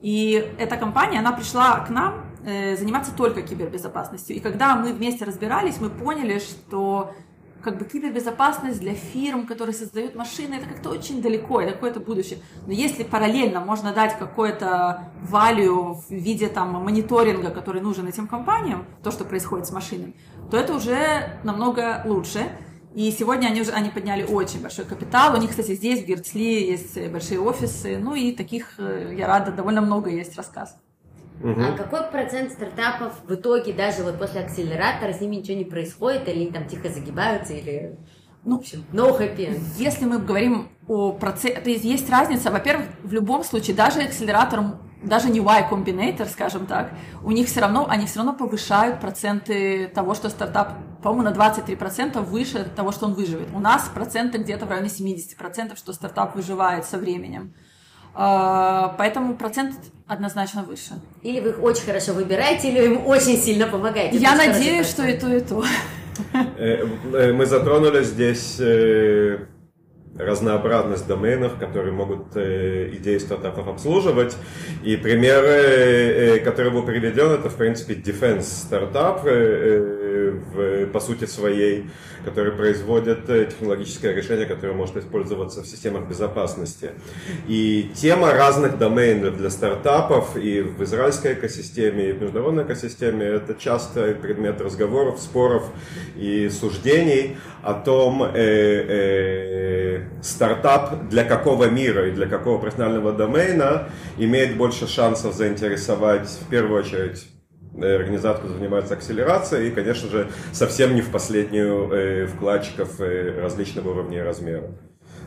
И 0.00 0.52
эта 0.58 0.76
компания, 0.76 1.18
она 1.18 1.32
пришла 1.32 1.80
к 1.80 1.90
нам 1.90 2.24
э, 2.44 2.76
заниматься 2.76 3.12
только 3.14 3.42
кибербезопасностью. 3.42 4.36
И 4.36 4.40
когда 4.40 4.74
мы 4.76 4.92
вместе 4.92 5.24
разбирались, 5.24 5.80
мы 5.80 5.90
поняли, 5.90 6.38
что 6.38 7.14
как 7.62 7.78
бы 7.78 7.84
кибербезопасность 7.84 8.80
для 8.80 8.94
фирм, 8.94 9.46
которые 9.46 9.74
создают 9.74 10.14
машины, 10.14 10.54
это 10.54 10.66
как-то 10.66 10.90
очень 10.90 11.22
далеко, 11.22 11.60
это 11.60 11.72
какое-то 11.72 12.00
будущее. 12.00 12.40
Но 12.66 12.72
если 12.72 13.04
параллельно 13.04 13.60
можно 13.60 13.92
дать 13.92 14.18
какое-то 14.18 15.12
value 15.30 15.94
в 15.94 16.10
виде 16.10 16.48
там 16.48 16.72
мониторинга, 16.84 17.50
который 17.50 17.80
нужен 17.80 18.06
этим 18.06 18.26
компаниям, 18.26 18.86
то, 19.02 19.10
что 19.10 19.24
происходит 19.24 19.66
с 19.66 19.72
машинами, 19.72 20.14
то 20.50 20.56
это 20.56 20.74
уже 20.74 21.40
намного 21.44 22.02
лучше. 22.04 22.50
И 22.94 23.10
сегодня 23.10 23.46
они 23.46 23.62
уже 23.62 23.70
они 23.70 23.88
подняли 23.88 24.22
очень 24.22 24.60
большой 24.60 24.84
капитал. 24.84 25.34
У 25.34 25.38
них, 25.38 25.50
кстати, 25.50 25.74
здесь, 25.74 26.02
в 26.02 26.06
Герцли, 26.06 26.66
есть 26.66 27.08
большие 27.08 27.40
офисы. 27.40 27.96
Ну 27.96 28.14
и 28.14 28.32
таких, 28.32 28.74
э, 28.78 29.14
я 29.16 29.26
рада, 29.26 29.50
довольно 29.50 29.80
много 29.80 30.10
есть 30.10 30.36
рассказов. 30.36 30.76
Угу. 31.40 31.60
А 31.60 31.72
какой 31.76 32.02
процент 32.10 32.52
стартапов 32.52 33.14
в 33.26 33.34
итоге, 33.34 33.72
даже 33.72 34.04
вот 34.04 34.18
после 34.18 34.42
акселератора, 34.42 35.12
с 35.12 35.20
ними 35.20 35.36
ничего 35.36 35.56
не 35.58 35.64
происходит, 35.64 36.28
или 36.28 36.42
они 36.42 36.52
там 36.52 36.66
тихо 36.66 36.88
загибаются, 36.88 37.52
или... 37.52 37.98
Ну, 38.44 38.56
в 38.56 38.60
общем, 38.60 38.84
no 38.92 39.16
happy 39.18 39.56
Если 39.76 40.04
мы 40.04 40.18
говорим 40.18 40.68
о 40.88 41.12
процессе, 41.12 41.60
то 41.60 41.70
есть 41.70 41.84
есть 41.84 42.10
разница, 42.10 42.50
во-первых, 42.50 42.86
в 43.02 43.12
любом 43.12 43.44
случае, 43.44 43.76
даже 43.76 44.00
акселератор, 44.00 44.78
даже 45.02 45.30
не 45.30 45.40
Y 45.40 45.68
Combinator, 45.70 46.28
скажем 46.28 46.66
так, 46.66 46.92
у 47.22 47.30
них 47.30 47.48
все 47.48 47.60
равно, 47.60 47.86
они 47.88 48.06
все 48.06 48.18
равно 48.18 48.34
повышают 48.34 49.00
проценты 49.00 49.88
того, 49.88 50.14
что 50.14 50.28
стартап, 50.28 50.74
по-моему, 51.02 51.30
на 51.30 51.32
23% 51.32 52.20
выше 52.20 52.64
того, 52.64 52.92
что 52.92 53.06
он 53.06 53.14
выживет. 53.14 53.48
У 53.54 53.60
нас 53.60 53.90
проценты 53.92 54.38
где-то 54.38 54.66
в 54.66 54.70
районе 54.70 54.88
70%, 54.88 55.76
что 55.76 55.92
стартап 55.92 56.34
выживает 56.34 56.84
со 56.84 56.98
временем. 56.98 57.54
А, 58.14 58.94
поэтому 58.98 59.34
процент 59.36 59.74
однозначно 60.12 60.62
выше. 60.62 60.92
Или 61.22 61.40
вы 61.40 61.50
их 61.50 61.62
очень 61.62 61.84
хорошо 61.84 62.12
выбираете, 62.12 62.70
или 62.70 62.84
им 62.84 63.06
очень 63.06 63.36
сильно 63.36 63.66
помогаете. 63.66 64.18
Я 64.18 64.36
надеюсь, 64.36 64.88
что 64.88 65.04
и 65.04 65.18
то, 65.18 65.28
и 65.28 65.40
то. 65.40 65.64
Э, 66.34 66.86
э, 67.14 67.32
мы 67.32 67.46
затронули 67.46 68.02
здесь 68.04 68.56
э, 68.60 69.38
разнообразность 70.18 71.06
доменов, 71.06 71.58
которые 71.58 71.92
могут 71.92 72.36
идеи 72.36 73.18
стартапов 73.18 73.68
обслуживать. 73.68 74.36
И 74.82 74.96
пример, 74.96 76.40
который 76.42 76.70
был 76.70 76.82
приведен, 76.82 77.30
это, 77.30 77.48
в 77.48 77.56
принципе, 77.56 77.94
defense 77.94 78.42
стартап, 78.42 79.24
в, 80.22 80.86
по 80.86 81.00
сути 81.00 81.24
своей, 81.24 81.86
который 82.24 82.52
производит 82.52 83.28
э, 83.28 83.46
технологическое 83.46 84.14
решение, 84.14 84.46
которое 84.46 84.72
может 84.72 84.96
использоваться 84.96 85.62
в 85.62 85.66
системах 85.66 86.08
безопасности. 86.08 86.90
И 87.48 87.90
тема 87.94 88.32
разных 88.32 88.78
доменов 88.78 89.36
для 89.36 89.50
стартапов 89.50 90.36
и 90.36 90.60
в 90.60 90.82
израильской 90.82 91.34
экосистеме, 91.34 92.10
и 92.10 92.12
в 92.12 92.22
международной 92.22 92.64
экосистеме 92.64 93.26
это 93.26 93.54
часто 93.54 94.14
предмет 94.14 94.60
разговоров, 94.60 95.20
споров 95.20 95.64
и 96.16 96.48
суждений 96.48 97.36
о 97.62 97.74
том, 97.74 98.22
э, 98.22 98.30
э, 98.34 100.01
стартап 100.22 101.08
для 101.08 101.24
какого 101.24 101.70
мира 101.70 102.08
и 102.08 102.12
для 102.12 102.26
какого 102.26 102.58
профессионального 102.58 103.12
домена 103.12 103.88
имеет 104.16 104.56
больше 104.56 104.86
шансов 104.86 105.34
заинтересовать 105.34 106.28
в 106.28 106.48
первую 106.48 106.80
очередь 106.80 107.26
Э, 107.74 107.96
организация, 107.96 108.48
занимается 108.48 108.94
акселерацией, 108.94 109.68
и, 109.68 109.70
конечно 109.70 110.08
же, 110.08 110.30
совсем 110.52 110.94
не 110.94 111.00
в 111.00 111.10
последнюю 111.10 111.90
э, 111.90 112.26
вкладчиков 112.26 113.00
э, 113.00 113.40
различного 113.40 113.90
уровня 113.90 114.18
и 114.18 114.22
размера. 114.22 114.70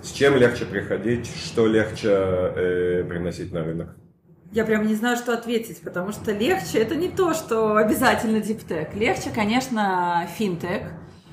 С 0.03 0.11
чем 0.11 0.35
легче 0.35 0.65
приходить, 0.65 1.27
что 1.27 1.65
легче 1.65 3.03
приносить 3.09 3.51
на 3.51 3.63
рынок? 3.63 3.95
Я 4.51 4.63
прям 4.63 4.85
не 4.85 4.93
знаю, 4.93 5.17
что 5.17 5.33
ответить, 5.33 5.81
потому 5.81 6.11
что 6.11 6.31
легче 6.31 6.77
это 6.77 6.95
не 6.95 7.09
то, 7.09 7.33
что 7.33 7.75
обязательно 7.77 8.39
диптек. 8.39 8.93
Легче, 8.93 9.31
конечно, 9.33 10.27
финтек. 10.37 10.83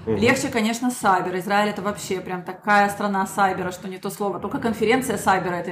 Угу. 0.07 0.17
Легче, 0.17 0.49
конечно, 0.49 0.91
сайбер. 0.91 1.39
Израиль 1.39 1.71
это 1.71 1.83
вообще 1.83 2.21
прям 2.21 2.43
такая 2.43 2.89
страна 2.91 3.27
сайбера, 3.27 3.71
что 3.71 3.89
не 3.89 3.99
то 3.99 4.11
слово. 4.11 4.41
Только 4.41 4.59
конференция 4.59 5.17
сайбера, 5.17 5.55
это 5.55 5.71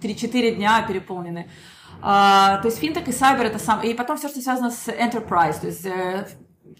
3-4 0.00 0.56
дня 0.56 0.84
переполнены. 0.86 1.48
А, 2.02 2.58
то 2.58 2.68
есть 2.68 2.78
финтек 2.78 3.08
и 3.08 3.12
сайбер 3.12 3.46
это 3.46 3.58
сам... 3.58 3.82
И 3.82 3.94
потом 3.94 4.16
все, 4.16 4.28
что 4.28 4.40
связано 4.40 4.70
с 4.70 4.88
enterprise, 4.88 5.60
то 5.60 5.66
есть 5.66 5.86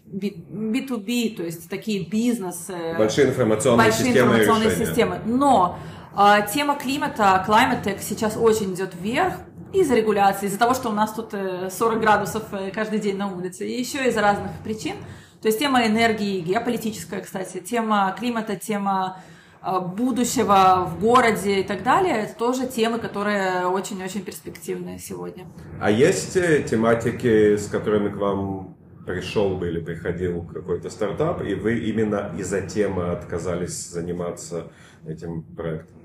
B2B, 0.07 1.33
э, 1.33 1.37
то 1.37 1.43
есть 1.43 1.69
такие 1.69 2.09
бизнесы. 2.09 2.75
Большие 2.97 3.29
информационные 3.29 3.89
большие 3.89 4.07
системы 4.07 4.33
информационные 4.33 4.77
системы. 4.77 5.21
Но 5.25 5.79
а, 6.15 6.41
тема 6.41 6.77
климата, 6.77 7.45
climate 7.47 7.85
tech 7.85 7.99
сейчас 8.01 8.37
очень 8.37 8.75
идет 8.75 8.95
вверх 9.01 9.35
из-за 9.73 9.95
регуляции, 9.95 10.47
из-за 10.47 10.59
того, 10.59 10.75
что 10.75 10.89
у 10.89 10.93
нас 10.93 11.13
тут 11.13 11.33
40 11.33 11.71
э, 11.97 12.01
градусов 12.01 12.43
э, 12.53 12.71
каждый 12.71 12.99
день 12.99 13.17
на 13.17 13.33
улице, 13.33 13.69
и 13.69 13.79
еще 13.79 14.05
из-за 14.09 14.21
разных 14.21 14.51
причин. 14.65 14.97
То 15.43 15.49
есть 15.49 15.59
тема 15.59 15.87
энергии, 15.87 16.41
геополитическая, 16.41 17.21
кстати, 17.21 17.59
тема 17.59 18.15
климата, 18.19 18.57
тема 18.57 19.23
Э, 19.63 19.79
будущего 19.81 20.87
в 20.91 21.01
городе 21.01 21.61
и 21.61 21.63
так 21.63 21.83
далее, 21.83 22.25
это 22.25 22.35
тоже 22.35 22.67
темы, 22.67 22.99
которые 22.99 23.67
очень-очень 23.67 24.23
перспективные 24.23 24.99
сегодня. 24.99 25.47
А 25.81 25.91
есть 25.91 26.37
э, 26.37 26.63
тематики, 26.63 27.57
с 27.57 27.67
которыми 27.67 28.09
к 28.09 28.17
вам 28.17 28.77
пришел 29.07 29.57
бы 29.57 29.69
или 29.69 29.81
приходил 29.81 30.45
какой-то 30.45 30.89
стартап, 30.89 31.43
и 31.43 31.55
вы 31.55 31.79
именно 31.79 32.33
из-за 32.39 32.63
темы 32.63 33.11
отказались 33.11 33.89
заниматься 33.89 34.73
этим 35.07 35.43
проектом? 35.43 36.00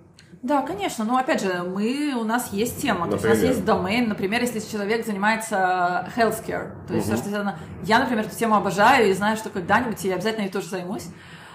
Да, 0.45 0.61
конечно. 0.61 1.05
Но 1.05 1.17
опять 1.17 1.41
же, 1.41 1.63
мы, 1.63 2.13
у 2.15 2.23
нас 2.23 2.53
есть 2.53 2.79
тема, 2.79 3.07
например? 3.07 3.21
то 3.21 3.27
есть 3.29 3.43
у 3.43 3.47
нас 3.47 3.55
есть 3.55 3.65
домен. 3.65 4.09
Например, 4.09 4.41
если 4.41 4.59
человек 4.59 5.03
занимается 5.03 6.07
healthcare, 6.15 6.69
то 6.87 6.93
есть 6.93 7.07
угу. 7.09 7.17
все, 7.17 7.29
что 7.31 7.55
я, 7.83 7.97
например, 7.97 8.25
эту 8.25 8.35
тему 8.35 8.55
обожаю 8.55 9.09
и 9.09 9.13
знаю, 9.13 9.37
что 9.37 9.49
когда-нибудь 9.49 10.03
я 10.03 10.13
обязательно 10.13 10.43
ей 10.43 10.51
тоже 10.51 10.67
займусь. 10.67 11.07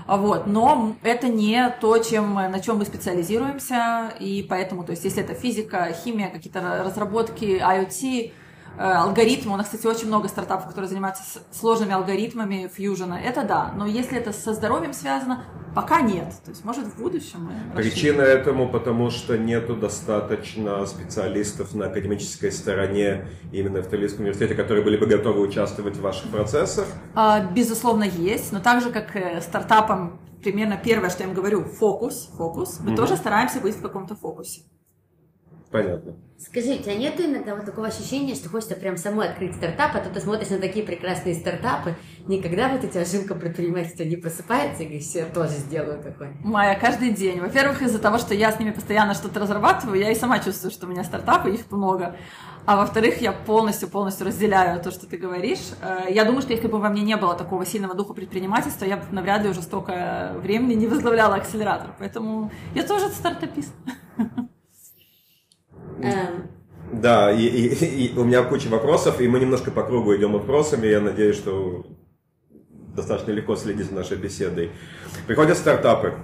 Вот. 0.09 0.49
Но 0.49 0.97
это 1.05 1.29
не 1.29 1.71
то, 1.81 1.99
чем, 1.99 2.35
на 2.35 2.59
чем 2.59 2.79
мы 2.79 2.85
специализируемся, 2.85 4.13
и 4.19 4.45
поэтому, 4.51 4.83
то 4.83 4.91
есть, 4.91 5.05
если 5.05 5.23
это 5.23 5.35
физика, 5.35 5.95
химия, 6.05 6.29
какие-то 6.29 6.83
разработки, 6.85 7.63
IoT, 7.63 8.27
э, 8.27 8.31
алгоритмы. 8.83 9.55
У 9.55 9.57
нас, 9.57 9.67
кстати, 9.67 9.87
очень 9.87 10.07
много 10.07 10.29
стартапов, 10.29 10.69
которые 10.69 10.89
занимаются 10.89 11.23
сложными 11.53 11.93
алгоритмами 11.93 12.71
фьюжена. 12.73 13.21
Это 13.21 13.45
да. 13.45 13.73
Но 13.77 13.87
если 13.87 14.19
это 14.19 14.33
со 14.33 14.55
здоровьем 14.55 14.93
связано, 14.93 15.45
Пока 15.75 16.01
нет. 16.01 16.29
То 16.45 16.51
есть, 16.51 16.65
может, 16.65 16.85
в 16.87 17.01
будущем 17.01 17.45
мы 17.45 17.77
Причина 17.77 18.23
этому, 18.23 18.69
потому 18.69 19.11
что 19.11 19.39
нету 19.39 19.77
достаточно 19.77 20.85
специалистов 20.87 21.75
на 21.75 21.87
академической 21.87 22.51
стороне 22.51 23.29
именно 23.53 23.81
в 23.83 23.87
Талийском 23.87 24.23
университете, 24.23 24.55
которые 24.55 24.85
были 24.85 24.97
бы 24.97 25.07
готовы 25.07 25.41
участвовать 25.41 25.97
в 25.97 26.01
ваших 26.01 26.31
процессах? 26.31 26.89
А, 27.15 27.41
безусловно, 27.41 28.05
есть, 28.05 28.53
но 28.53 28.61
так 28.61 28.83
же, 28.83 28.91
как 28.91 29.15
э, 29.15 29.41
стартапам, 29.41 30.21
примерно 30.43 30.77
первое, 30.77 31.11
что 31.11 31.23
я 31.23 31.29
им 31.29 31.35
говорю, 31.35 31.63
фокус, 31.63 32.31
фокус, 32.37 32.81
мы 32.81 32.91
угу. 32.91 32.97
тоже 32.97 33.17
стараемся 33.17 33.61
быть 33.61 33.77
в 33.77 33.83
каком-то 33.83 34.17
фокусе. 34.17 34.63
Понятно. 35.71 36.17
Скажи, 36.37 36.71
у 36.71 36.79
тебя 36.79 36.97
нет 36.97 37.21
иногда 37.21 37.55
вот 37.55 37.65
такого 37.65 37.87
ощущения, 37.87 38.35
что 38.35 38.49
хочется 38.49 38.75
прям 38.75 38.97
самой 38.97 39.29
открыть 39.29 39.55
стартап, 39.55 39.95
а 39.95 40.01
то 40.01 40.11
ты 40.11 40.21
смотришь 40.21 40.49
на 40.49 40.59
такие 40.59 40.85
прекрасные 40.85 41.35
стартапы, 41.35 41.95
никогда 42.27 42.69
вот 42.69 42.83
эти 42.83 42.99
ошибка 42.99 43.35
предпринимательства 43.37 44.03
не 44.03 44.17
просыпается 44.17 44.83
и 44.83 44.87
говоришь, 44.87 45.11
я 45.15 45.27
тоже 45.27 45.53
сделаю 45.53 46.03
такой? 46.03 46.29
Майя, 46.43 46.77
каждый 46.81 47.13
день. 47.13 47.41
Во-первых, 47.41 47.83
из-за 47.83 48.01
того, 48.01 48.19
что 48.19 48.35
я 48.35 48.51
с 48.51 48.59
ними 48.59 48.73
постоянно 48.73 49.15
что-то 49.15 49.39
разрабатываю, 49.39 50.01
я 50.01 50.11
и 50.11 50.15
сама 50.15 50.41
чувствую, 50.41 50.73
что 50.73 50.87
у 50.87 50.89
меня 50.89 51.05
стартапы, 51.05 51.51
их 51.51 51.71
много. 51.71 52.17
А 52.67 52.77
во-вторых, 52.77 53.21
я 53.21 53.33
полностью-полностью 53.33 54.27
разделяю 54.27 54.83
то, 54.83 54.91
что 54.91 55.07
ты 55.07 55.19
говоришь. 55.19 55.73
Э, 55.83 56.07
я 56.11 56.25
думаю, 56.25 56.43
что 56.43 56.53
если 56.53 56.69
бы 56.69 56.79
во 56.79 56.89
мне 56.89 57.03
не 57.03 57.17
было 57.17 57.35
такого 57.35 57.65
сильного 57.65 57.95
духа 57.95 58.13
предпринимательства, 58.13 58.87
я 58.87 58.97
бы 58.97 59.05
навряд 59.13 59.43
ли 59.43 59.51
уже 59.51 59.63
столько 59.63 60.33
времени 60.37 60.75
не 60.75 60.87
возглавляла 60.87 61.37
акселератор. 61.37 61.95
Поэтому 61.99 62.51
я 62.75 62.83
тоже 62.83 63.09
стартапист. 63.09 63.73
Эм. 66.03 66.49
Да, 66.93 67.31
и, 67.31 67.45
и, 67.45 68.07
и 68.07 68.19
у 68.19 68.25
меня 68.25 68.43
куча 68.43 68.69
вопросов, 68.69 69.21
и 69.21 69.29
мы 69.29 69.39
немножко 69.39 69.71
по 69.71 69.83
кругу 69.83 70.15
идем 70.17 70.33
вопросами. 70.33 70.87
Я 70.87 71.01
надеюсь, 71.01 71.37
что 71.37 71.87
достаточно 72.97 73.31
легко 73.33 73.57
следить 73.57 73.87
за 73.87 73.95
нашей 73.95 74.17
беседой. 74.17 74.71
Приходят 75.27 75.57
стартапы 75.57 76.15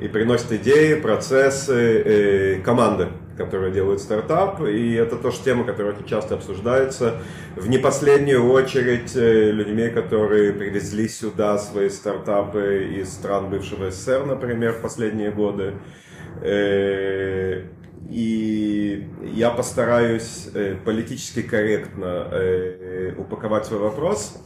и 0.00 0.08
приносят 0.08 0.52
идеи, 0.52 0.94
процессы, 0.94 2.02
э, 2.04 2.60
команды, 2.60 3.08
которые 3.38 3.72
делают 3.72 4.00
стартап. 4.00 4.60
И 4.62 4.94
это 4.94 5.16
тоже 5.16 5.38
тема, 5.44 5.64
которая 5.64 5.94
очень 5.94 6.06
часто 6.06 6.34
обсуждается. 6.34 7.18
В 7.54 7.68
не 7.68 7.78
последнюю 7.78 8.50
очередь 8.50 9.14
э, 9.14 9.50
людьми, 9.52 9.88
которые 9.90 10.52
привезли 10.52 11.08
сюда 11.08 11.56
свои 11.58 11.88
стартапы 11.88 12.88
из 12.98 13.12
стран 13.12 13.48
бывшего 13.48 13.90
СССР, 13.90 14.26
например, 14.26 14.72
в 14.72 14.80
последние 14.80 15.30
годы. 15.30 15.74
Э, 16.42 17.62
и 18.10 19.08
я 19.34 19.50
постараюсь 19.50 20.48
э, 20.54 20.76
политически 20.84 21.42
корректно 21.42 22.28
э, 22.30 23.14
упаковать 23.16 23.66
свой 23.66 23.80
вопрос. 23.80 24.36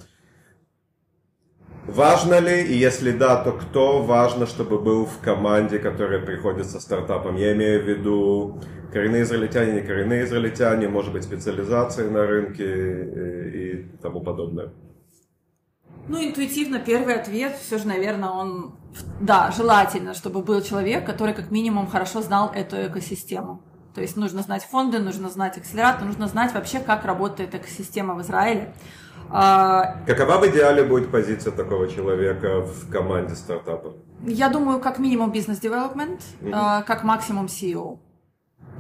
Важно 1.87 2.38
ли, 2.38 2.62
и 2.62 2.75
если 2.76 3.11
да, 3.11 3.43
то 3.43 3.52
кто 3.52 4.02
важно, 4.02 4.47
чтобы 4.47 4.79
был 4.79 5.07
в 5.07 5.19
команде, 5.19 5.79
которая 5.79 6.21
приходит 6.21 6.67
со 6.67 6.81
стартапом? 6.81 7.37
Я 7.37 7.52
имею 7.55 7.83
в 7.83 7.88
виду 7.88 8.61
коренные 8.93 9.23
израильтяне, 9.23 9.73
не 9.73 9.81
коренные 9.81 10.25
израильтяне, 10.25 10.88
может 10.88 11.12
быть, 11.12 11.25
специализации 11.25 12.09
на 12.09 12.26
рынке 12.26 12.64
э, 12.64 13.50
и 13.50 13.87
тому 14.02 14.21
подобное. 14.21 14.73
Ну, 16.11 16.19
интуитивно 16.19 16.81
первый 16.81 17.14
ответ 17.14 17.57
все 17.57 17.79
же, 17.79 17.87
наверное, 17.87 18.31
он... 18.31 18.75
Да, 19.21 19.52
желательно, 19.57 20.12
чтобы 20.12 20.43
был 20.43 20.61
человек, 20.61 21.07
который 21.07 21.35
как 21.35 21.52
минимум 21.52 21.87
хорошо 21.87 22.21
знал 22.21 22.50
эту 22.52 22.85
экосистему. 22.85 23.62
То 23.95 24.00
есть 24.00 24.17
нужно 24.17 24.43
знать 24.43 24.64
фонды, 24.64 24.99
нужно 24.99 25.29
знать 25.31 25.57
акселератор, 25.57 26.05
нужно 26.05 26.26
знать 26.26 26.52
вообще, 26.52 26.81
как 26.81 27.05
работает 27.05 27.55
экосистема 27.55 28.14
в 28.14 28.23
Израиле. 28.23 28.75
А, 29.31 29.99
Какова 30.05 30.38
в 30.38 30.49
идеале 30.49 30.83
будет 30.83 31.12
позиция 31.12 31.52
такого 31.52 31.87
человека 31.87 32.62
в 32.62 32.90
команде 32.90 33.37
стартапа? 33.37 33.93
Я 34.26 34.49
думаю, 34.49 34.81
как 34.81 34.99
минимум 34.99 35.31
бизнес-девелопмент, 35.31 36.21
mm-hmm. 36.40 36.83
как 36.87 37.05
максимум 37.05 37.47
CEO. 37.47 37.99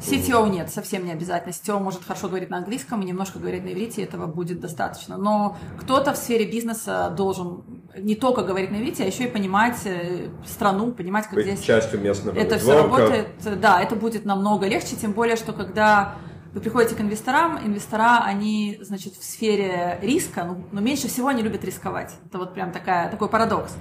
CTO 0.00 0.48
нет, 0.48 0.70
совсем 0.70 1.04
не 1.04 1.12
обязательно. 1.12 1.52
CTO 1.52 1.78
может 1.78 2.04
хорошо 2.04 2.28
говорить 2.28 2.50
на 2.50 2.58
английском 2.58 3.02
и 3.02 3.04
немножко 3.04 3.38
говорить 3.38 3.64
на 3.64 3.68
иврите, 3.72 4.02
этого 4.02 4.26
будет 4.26 4.60
достаточно. 4.60 5.16
Но 5.16 5.56
кто-то 5.78 6.12
в 6.12 6.16
сфере 6.16 6.46
бизнеса 6.50 7.12
должен 7.16 7.62
не 7.96 8.14
только 8.14 8.42
говорить 8.42 8.70
на 8.70 8.76
иврите, 8.76 9.04
а 9.04 9.06
еще 9.06 9.24
и 9.24 9.26
понимать 9.28 9.78
э, 9.84 10.28
страну, 10.46 10.92
понимать, 10.92 11.24
как 11.26 11.34
Быть 11.34 11.46
здесь 11.46 11.60
частью 11.60 12.00
местного 12.00 12.36
это 12.36 12.58
все 12.58 12.82
работает. 12.82 13.28
Да, 13.60 13.80
это 13.80 13.94
будет 13.96 14.24
намного 14.24 14.66
легче, 14.66 14.96
тем 14.96 15.12
более, 15.12 15.36
что 15.36 15.52
когда 15.52 16.16
вы 16.52 16.60
приходите 16.60 16.96
к 16.96 17.00
инвесторам, 17.00 17.58
инвестора, 17.64 18.22
они, 18.24 18.78
значит, 18.80 19.14
в 19.14 19.24
сфере 19.24 19.98
риска, 20.02 20.44
ну, 20.44 20.64
но 20.72 20.80
меньше 20.80 21.08
всего 21.08 21.28
они 21.28 21.42
любят 21.42 21.64
рисковать. 21.64 22.12
Это 22.26 22.38
вот 22.38 22.54
прям 22.54 22.72
такая, 22.72 23.10
такой 23.10 23.28
парадокс. 23.28 23.72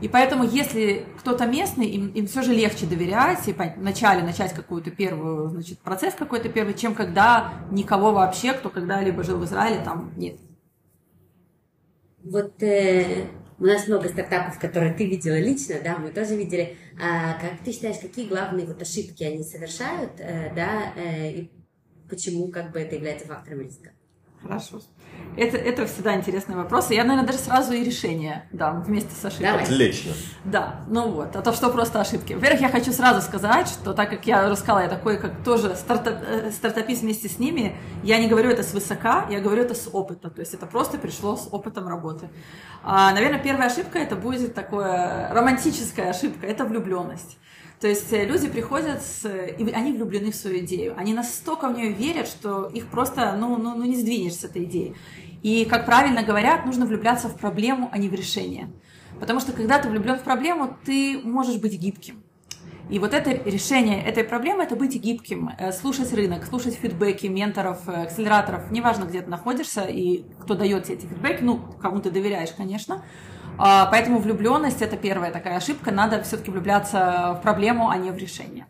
И 0.00 0.08
поэтому, 0.08 0.44
если 0.44 1.06
кто-то 1.18 1.46
местный, 1.46 1.86
им, 1.86 2.08
им 2.08 2.26
все 2.26 2.42
же 2.42 2.52
легче 2.52 2.86
доверять 2.86 3.48
и 3.48 3.52
вначале 3.52 4.22
начать 4.22 4.52
какую-то 4.52 4.90
первую, 4.90 5.50
значит, 5.50 5.78
процесс 5.80 6.14
какой-то 6.14 6.48
первый, 6.48 6.74
чем 6.74 6.94
когда 6.94 7.52
никого 7.70 8.12
вообще, 8.12 8.52
кто 8.52 8.70
когда-либо 8.70 9.24
жил 9.24 9.38
в 9.38 9.44
Израиле, 9.44 9.82
там 9.84 10.12
нет. 10.16 10.36
Вот 12.22 12.62
э, 12.62 13.26
у 13.58 13.64
нас 13.64 13.88
много 13.88 14.08
стартапов, 14.08 14.58
которые 14.58 14.94
ты 14.94 15.06
видела 15.06 15.38
лично, 15.38 15.76
да, 15.82 15.98
мы 15.98 16.10
тоже 16.10 16.36
видели. 16.36 16.76
А 17.02 17.34
как 17.40 17.58
ты 17.64 17.72
считаешь, 17.72 17.98
какие 17.98 18.28
главные 18.28 18.66
вот 18.66 18.80
ошибки 18.80 19.24
они 19.24 19.42
совершают, 19.42 20.12
э, 20.18 20.52
да, 20.54 20.92
э, 20.96 21.30
и 21.32 21.50
почему 22.08 22.48
как 22.48 22.70
бы 22.70 22.78
это 22.78 22.94
является 22.94 23.26
фактором 23.26 23.62
риска? 23.62 23.90
Хорошо. 24.42 24.80
Это, 25.36 25.56
это 25.56 25.86
всегда 25.86 26.16
интересный 26.16 26.56
вопрос. 26.56 26.90
Я, 26.90 27.04
наверное, 27.04 27.26
даже 27.26 27.38
сразу 27.38 27.72
и 27.72 27.84
решение 27.84 28.48
дам 28.52 28.82
вместе 28.82 29.10
с 29.14 29.24
ошибкой. 29.24 29.62
Отлично. 29.62 30.12
Да, 30.44 30.80
ну 30.88 31.10
вот. 31.10 31.36
А 31.36 31.42
то 31.42 31.52
что 31.52 31.70
просто 31.70 32.00
ошибки. 32.00 32.32
Во-первых, 32.32 32.60
я 32.60 32.68
хочу 32.68 32.92
сразу 32.92 33.20
сказать, 33.20 33.68
что 33.68 33.94
так 33.94 34.10
как 34.10 34.26
я 34.26 34.48
рассказала, 34.48 34.80
я 34.80 34.88
такой, 34.88 35.18
как 35.18 35.44
тоже 35.44 35.76
стартап, 35.76 36.22
э, 36.26 36.50
стартапист 36.50 37.02
вместе 37.02 37.28
с 37.28 37.38
ними, 37.38 37.76
я 38.02 38.18
не 38.18 38.26
говорю 38.26 38.50
это 38.50 38.64
с 38.64 38.72
высока, 38.72 39.26
я 39.30 39.40
говорю 39.40 39.62
это 39.62 39.74
с 39.74 39.88
опыта. 39.92 40.28
То 40.28 40.40
есть 40.40 40.54
это 40.54 40.66
просто 40.66 40.98
пришло 40.98 41.36
с 41.36 41.48
опытом 41.52 41.86
работы. 41.86 42.28
А, 42.82 43.12
наверное, 43.12 43.38
первая 43.40 43.68
ошибка 43.68 43.98
это 43.98 44.16
будет 44.16 44.54
такое 44.54 45.32
романтическая 45.32 46.10
ошибка, 46.10 46.46
это 46.46 46.64
влюбленность. 46.64 47.38
То 47.80 47.86
есть 47.86 48.12
э, 48.12 48.24
люди 48.24 48.48
приходят, 48.48 49.02
с, 49.02 49.24
и 49.26 49.70
они 49.70 49.92
влюблены 49.92 50.32
в 50.32 50.34
свою 50.34 50.58
идею. 50.60 50.94
Они 50.96 51.14
настолько 51.14 51.68
в 51.68 51.76
нее 51.76 51.92
верят, 51.92 52.26
что 52.26 52.66
их 52.66 52.88
просто, 52.88 53.36
ну, 53.38 53.56
ну, 53.56 53.76
ну 53.76 53.84
не 53.84 53.96
сдвинешь 53.96 54.34
с 54.34 54.44
этой 54.44 54.64
идеей. 54.64 54.96
И, 55.42 55.64
как 55.64 55.86
правильно 55.86 56.22
говорят, 56.24 56.66
нужно 56.66 56.86
влюбляться 56.86 57.28
в 57.28 57.38
проблему, 57.38 57.88
а 57.92 57.98
не 57.98 58.08
в 58.08 58.14
решение. 58.14 58.68
Потому 59.20 59.38
что, 59.38 59.52
когда 59.52 59.78
ты 59.78 59.88
влюблен 59.88 60.18
в 60.18 60.22
проблему, 60.22 60.76
ты 60.84 61.20
можешь 61.22 61.60
быть 61.60 61.78
гибким. 61.78 62.22
И 62.90 62.98
вот 62.98 63.12
это 63.12 63.30
решение 63.30 64.02
этой 64.02 64.24
проблемы– 64.24 64.62
это 64.64 64.74
быть 64.74 64.96
гибким, 64.96 65.50
э, 65.58 65.72
слушать 65.72 66.12
рынок, 66.12 66.46
слушать 66.46 66.74
фидбэки 66.74 67.26
менторов, 67.26 67.86
э, 67.86 68.04
акселераторов, 68.04 68.70
неважно, 68.70 69.04
где 69.04 69.20
ты 69.20 69.28
находишься 69.28 69.82
и 69.82 70.24
кто 70.40 70.54
дает 70.54 70.84
тебе 70.84 70.96
эти 70.96 71.06
фидбэки, 71.06 71.42
ну, 71.42 71.58
кому 71.80 72.00
ты 72.00 72.10
доверяешь, 72.10 72.50
конечно, 72.56 73.04
поэтому 73.58 74.18
влюбленность 74.18 74.82
это 74.82 74.96
первая 74.96 75.32
такая 75.32 75.56
ошибка. 75.56 75.90
Надо 75.90 76.22
все-таки 76.22 76.50
влюбляться 76.50 77.36
в 77.38 77.42
проблему, 77.42 77.88
а 77.88 77.96
не 77.96 78.10
в 78.10 78.16
решение. 78.16 78.66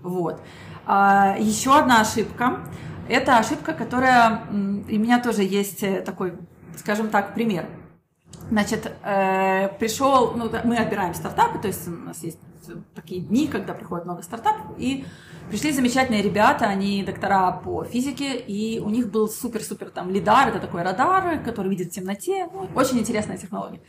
Вот. 0.00 0.40
А, 0.86 1.36
еще 1.38 1.78
одна 1.78 2.00
ошибка. 2.00 2.60
Это 3.08 3.38
ошибка, 3.38 3.72
которая... 3.72 4.42
И 4.88 4.96
у 4.96 5.00
меня 5.00 5.20
тоже 5.20 5.42
есть 5.42 5.82
э, 5.82 6.02
такой, 6.02 6.34
скажем 6.76 7.08
так, 7.08 7.34
пример. 7.34 7.66
Значит, 8.50 8.92
э, 9.02 9.68
пришел, 9.78 10.32
ну, 10.36 10.50
мы 10.64 10.76
отбираем 10.76 11.14
стартапы, 11.14 11.58
то 11.58 11.68
есть 11.68 11.86
у 11.88 11.90
нас 11.90 12.22
есть 12.22 12.38
такие 12.94 13.20
дни, 13.20 13.48
когда 13.48 13.74
приходит 13.74 14.04
много 14.04 14.22
стартапов, 14.22 14.66
и 14.78 15.04
пришли 15.52 15.70
замечательные 15.70 16.22
ребята, 16.22 16.64
они 16.64 17.04
доктора 17.04 17.52
по 17.52 17.84
физике, 17.84 18.36
и 18.36 18.80
у 18.80 18.88
них 18.88 19.10
был 19.10 19.28
супер-супер 19.28 19.90
там 19.90 20.10
лидар, 20.10 20.48
это 20.48 20.58
такой 20.58 20.82
радар, 20.82 21.40
который 21.44 21.68
видит 21.68 21.88
в 21.88 21.90
темноте, 21.90 22.48
ну, 22.50 22.68
очень 22.74 22.98
интересная 22.98 23.36
технология. 23.36 23.82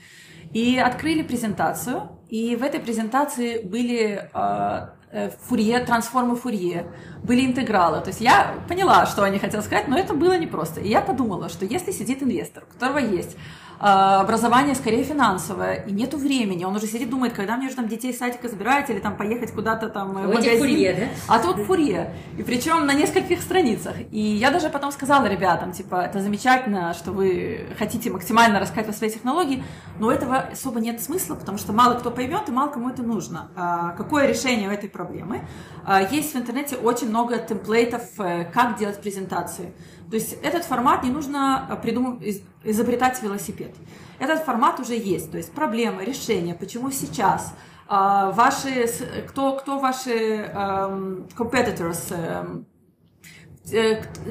И 0.51 0.77
открыли 0.77 1.23
презентацию, 1.23 2.09
и 2.27 2.57
в 2.57 2.63
этой 2.63 2.81
презентации 2.81 3.63
были 3.63 4.29
а, 4.33 4.95
э, 5.09 5.29
Фурье, 5.47 5.79
трансформы 5.79 6.35
Фурье, 6.35 6.85
были 7.23 7.45
интегралы. 7.45 8.01
То 8.01 8.09
есть 8.09 8.19
я 8.19 8.55
поняла, 8.67 9.05
что 9.05 9.23
они 9.23 9.39
хотят 9.39 9.63
сказать, 9.63 9.87
но 9.87 9.97
это 9.97 10.13
было 10.13 10.37
непросто. 10.37 10.81
И 10.81 10.89
я 10.89 10.99
подумала, 10.99 11.47
что 11.47 11.65
если 11.65 11.91
сидит 11.93 12.21
инвестор, 12.21 12.65
у 12.69 12.73
которого 12.73 12.97
есть 12.97 13.37
образование 13.85 14.75
скорее 14.75 15.03
финансовое, 15.03 15.83
и 15.85 15.91
нету 15.91 16.17
времени. 16.17 16.63
Он 16.63 16.75
уже 16.75 16.87
сидит, 16.87 17.09
думает, 17.09 17.33
когда 17.33 17.57
мне 17.57 17.67
уже 17.67 17.75
там 17.75 17.87
детей 17.87 18.13
с 18.13 18.17
садика 18.17 18.47
забирать 18.47 18.89
или 18.89 18.99
там 18.99 19.17
поехать 19.17 19.51
куда-то 19.51 19.89
там 19.89 20.13
в 20.13 20.13
магазин. 20.13 20.57
Фурье, 20.57 20.93
да? 20.93 21.35
А 21.35 21.39
тут 21.39 21.57
фурье. 21.65 22.13
И 22.37 22.43
причем 22.43 22.85
на 22.85 22.93
нескольких 22.93 23.41
страницах. 23.41 23.95
И 24.11 24.19
я 24.19 24.51
даже 24.51 24.69
потом 24.69 24.91
сказала 24.91 25.25
ребятам, 25.25 25.73
типа, 25.73 25.95
это 25.95 26.21
замечательно, 26.21 26.93
что 26.93 27.11
вы 27.11 27.67
хотите 27.77 28.09
максимально 28.09 28.59
рассказать 28.59 28.89
о 28.89 28.93
своей 28.93 29.11
технологии, 29.11 29.63
но 29.99 30.11
этого 30.11 30.37
особо 30.37 30.79
нет 30.79 31.01
смысла, 31.01 31.35
потому 31.35 31.57
что 31.57 31.73
мало 31.73 31.95
кто 31.95 32.09
поймет 32.09 32.47
и 32.47 32.51
мало 32.51 32.69
кому 32.69 32.89
это 32.89 33.03
нужно. 33.03 33.49
А 33.55 33.91
какое 33.91 34.27
решение 34.27 34.69
у 34.69 34.71
этой 34.71 34.89
проблемы? 34.89 35.41
А, 35.85 36.01
есть 36.01 36.33
в 36.33 36.37
интернете 36.37 36.77
очень 36.77 37.09
много 37.09 37.37
темплейтов, 37.37 38.03
э, 38.17 38.45
как 38.45 38.77
делать 38.77 39.01
презентации. 39.01 39.73
То 40.13 40.17
есть 40.17 40.37
этот 40.43 40.63
формат 40.63 41.03
не 41.03 41.09
нужно 41.09 41.67
э, 41.71 41.75
придумать, 41.75 42.43
изобретать 42.63 43.19
велосипед. 43.23 43.73
Этот 44.19 44.43
формат 44.43 44.79
уже 44.79 44.93
есть, 44.93 45.31
то 45.31 45.37
есть 45.37 45.51
проблема, 45.51 46.03
решение, 46.03 46.53
почему 46.53 46.91
сейчас, 46.91 47.55
А, 47.87 48.29
ваши, 48.29 48.87
кто, 49.27 49.53
кто 49.55 49.79
ваши 49.79 50.51
um, 50.53 51.27
competitors, 51.35 52.11
um, 52.11 52.65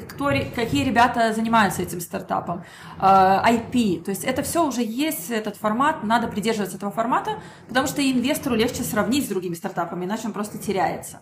кто, 0.07 0.31
какие 0.55 0.85
ребята 0.85 1.33
занимаются 1.33 1.81
этим 1.81 1.99
стартапом, 1.99 2.63
IP, 2.97 4.03
то 4.03 4.11
есть 4.11 4.23
это 4.23 4.41
все 4.41 4.65
уже 4.65 4.83
есть, 4.83 5.31
этот 5.31 5.57
формат, 5.57 6.03
надо 6.03 6.29
придерживаться 6.29 6.77
этого 6.77 6.91
формата, 6.91 7.41
потому 7.67 7.87
что 7.87 8.01
инвестору 8.01 8.55
легче 8.55 8.83
сравнить 8.83 9.25
с 9.25 9.27
другими 9.27 9.55
стартапами, 9.55 10.05
иначе 10.05 10.27
он 10.27 10.33
просто 10.33 10.57
теряется. 10.57 11.19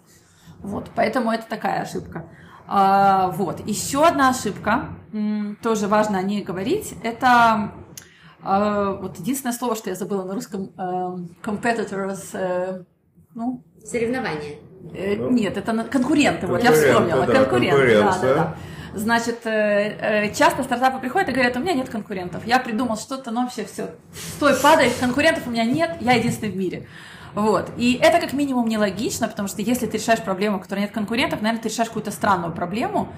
Вот, 0.60 0.92
поэтому 0.96 1.32
это 1.32 1.48
такая 1.48 1.82
ошибка. 1.82 2.30
А, 2.74 3.32
вот, 3.32 3.68
еще 3.68 4.08
одна 4.08 4.30
ошибка, 4.30 4.92
тоже 5.62 5.88
важно 5.88 6.20
о 6.20 6.22
ней 6.22 6.42
говорить, 6.42 6.94
это 7.04 7.74
а, 8.42 8.92
вот 8.94 9.20
единственное 9.20 9.52
слово, 9.52 9.76
что 9.76 9.90
я 9.90 9.96
забыла 9.98 10.24
на 10.24 10.34
русском, 10.34 10.72
competitors, 11.44 12.30
э, 12.32 12.84
ну... 13.36 13.62
Соревнования. 13.84 14.56
Э, 14.94 15.16
нет, 15.16 15.58
это 15.58 15.84
конкуренты, 15.84 16.48
вот 16.48 16.64
я 16.64 16.72
вспомнила. 16.72 17.26
Да, 17.26 17.34
конкуренты, 17.44 18.00
да, 18.00 18.18
да, 18.22 18.34
да. 18.36 18.56
Значит, 18.94 19.46
э, 19.46 20.34
часто 20.34 20.64
стартапы 20.64 21.00
приходят 21.00 21.28
и 21.28 21.34
говорят, 21.34 21.58
у 21.58 21.60
меня 21.60 21.74
нет 21.74 21.90
конкурентов. 21.90 22.48
Я 22.48 22.60
придумал 22.60 22.96
что-то, 22.96 23.32
но 23.32 23.42
вообще 23.42 23.66
все. 23.66 23.90
Стой, 24.14 24.54
падай, 24.56 24.92
конкурентов 24.98 25.46
у 25.46 25.50
меня 25.50 25.66
нет, 25.66 25.98
я 26.00 26.14
единственный 26.14 26.54
в 26.54 26.56
мире. 26.56 26.88
Вот. 27.34 27.72
И 27.78 28.00
это 28.02 28.20
как 28.20 28.34
минимум 28.34 28.68
нелогично, 28.68 29.28
потому 29.28 29.48
что 29.48 29.62
если 29.62 29.86
ты 29.86 29.98
решаешь 29.98 30.22
проблему, 30.22 30.60
в 30.60 30.62
которой 30.62 30.82
нет 30.82 30.92
конкурентов, 30.92 31.42
наверное, 31.42 31.64
ты 31.64 31.70
решаешь 31.70 31.90
какую-то 31.90 32.12
странную 32.12 32.54
проблему, 32.54 33.10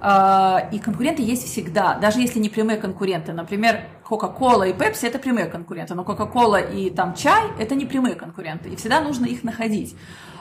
а, 0.00 0.68
и 0.70 0.78
конкуренты 0.78 1.22
есть 1.22 1.44
всегда, 1.44 1.94
даже 1.94 2.20
если 2.20 2.38
не 2.38 2.48
прямые 2.48 2.78
конкуренты. 2.78 3.32
Например, 3.32 3.82
Coca-Cola 4.08 4.70
и 4.70 4.72
Pepsi– 4.72 5.00
это 5.08 5.18
прямые 5.18 5.46
конкуренты, 5.46 5.94
но 5.94 6.02
Coca-Cola 6.02 6.72
и 6.72 6.90
там 6.90 7.14
чай– 7.14 7.42
это 7.58 7.74
не 7.74 7.84
прямые 7.84 8.14
конкуренты, 8.14 8.68
и 8.68 8.76
всегда 8.76 9.00
нужно 9.00 9.26
их 9.26 9.42
находить. 9.42 9.96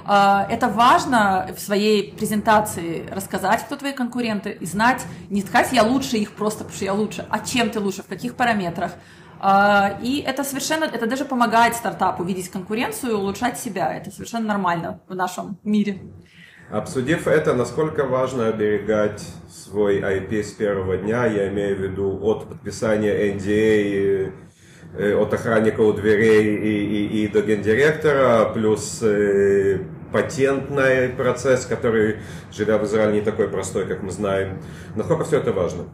А, 0.05 0.47
это 0.49 0.69
важно 0.69 1.49
в 1.55 1.59
своей 1.59 2.13
презентации 2.13 3.07
рассказать, 3.11 3.65
кто 3.65 3.75
твои 3.75 3.93
конкуренты, 3.93 4.51
и 4.51 4.65
знать, 4.65 5.03
не 5.29 5.41
сказать 5.41 5.73
«я 5.73 5.83
лучше 5.83 6.17
их 6.17 6.33
просто, 6.33 6.59
потому 6.59 6.75
что 6.75 6.85
я 6.85 6.93
лучше», 6.93 7.25
а 7.29 7.39
чем 7.39 7.71
ты 7.71 7.79
лучше, 7.79 8.03
в 8.03 8.07
каких 8.07 8.35
параметрах. 8.35 8.91
А, 9.39 9.99
и 10.01 10.19
это 10.21 10.43
совершенно, 10.43 10.85
это 10.85 11.07
даже 11.07 11.25
помогает 11.25 11.75
стартапу 11.75 12.23
видеть 12.23 12.49
конкуренцию 12.49 13.11
и 13.11 13.15
улучшать 13.15 13.59
себя. 13.59 13.95
Это 13.95 14.11
совершенно 14.11 14.47
нормально 14.47 15.01
в 15.07 15.15
нашем 15.15 15.57
мире. 15.63 15.99
Обсудив 16.69 17.27
это, 17.27 17.53
насколько 17.53 18.05
важно 18.05 18.49
оберегать 18.49 19.25
свой 19.49 20.01
IP 20.01 20.43
с 20.43 20.51
первого 20.51 20.97
дня, 20.97 21.25
я 21.25 21.47
имею 21.47 21.77
в 21.77 21.79
виду 21.79 22.19
от 22.23 22.49
подписания 22.49 23.33
NDA, 23.33 24.33
э, 24.97 25.15
от 25.15 25.33
охранника 25.33 25.79
у 25.79 25.93
дверей 25.93 26.57
и, 26.57 26.85
и, 26.85 27.23
и 27.23 27.27
до 27.29 27.41
гендиректора, 27.41 28.51
плюс 28.53 28.99
э, 29.01 29.79
патентный 30.11 31.09
процесс, 31.09 31.65
который, 31.65 32.17
живя 32.51 32.77
в 32.77 32.85
Израиле, 32.85 33.19
не 33.19 33.21
такой 33.21 33.47
простой, 33.47 33.85
как 33.85 34.03
мы 34.03 34.11
знаем. 34.11 34.59
Насколько 34.95 35.23
все 35.23 35.37
это 35.37 35.53
важно? 35.53 35.85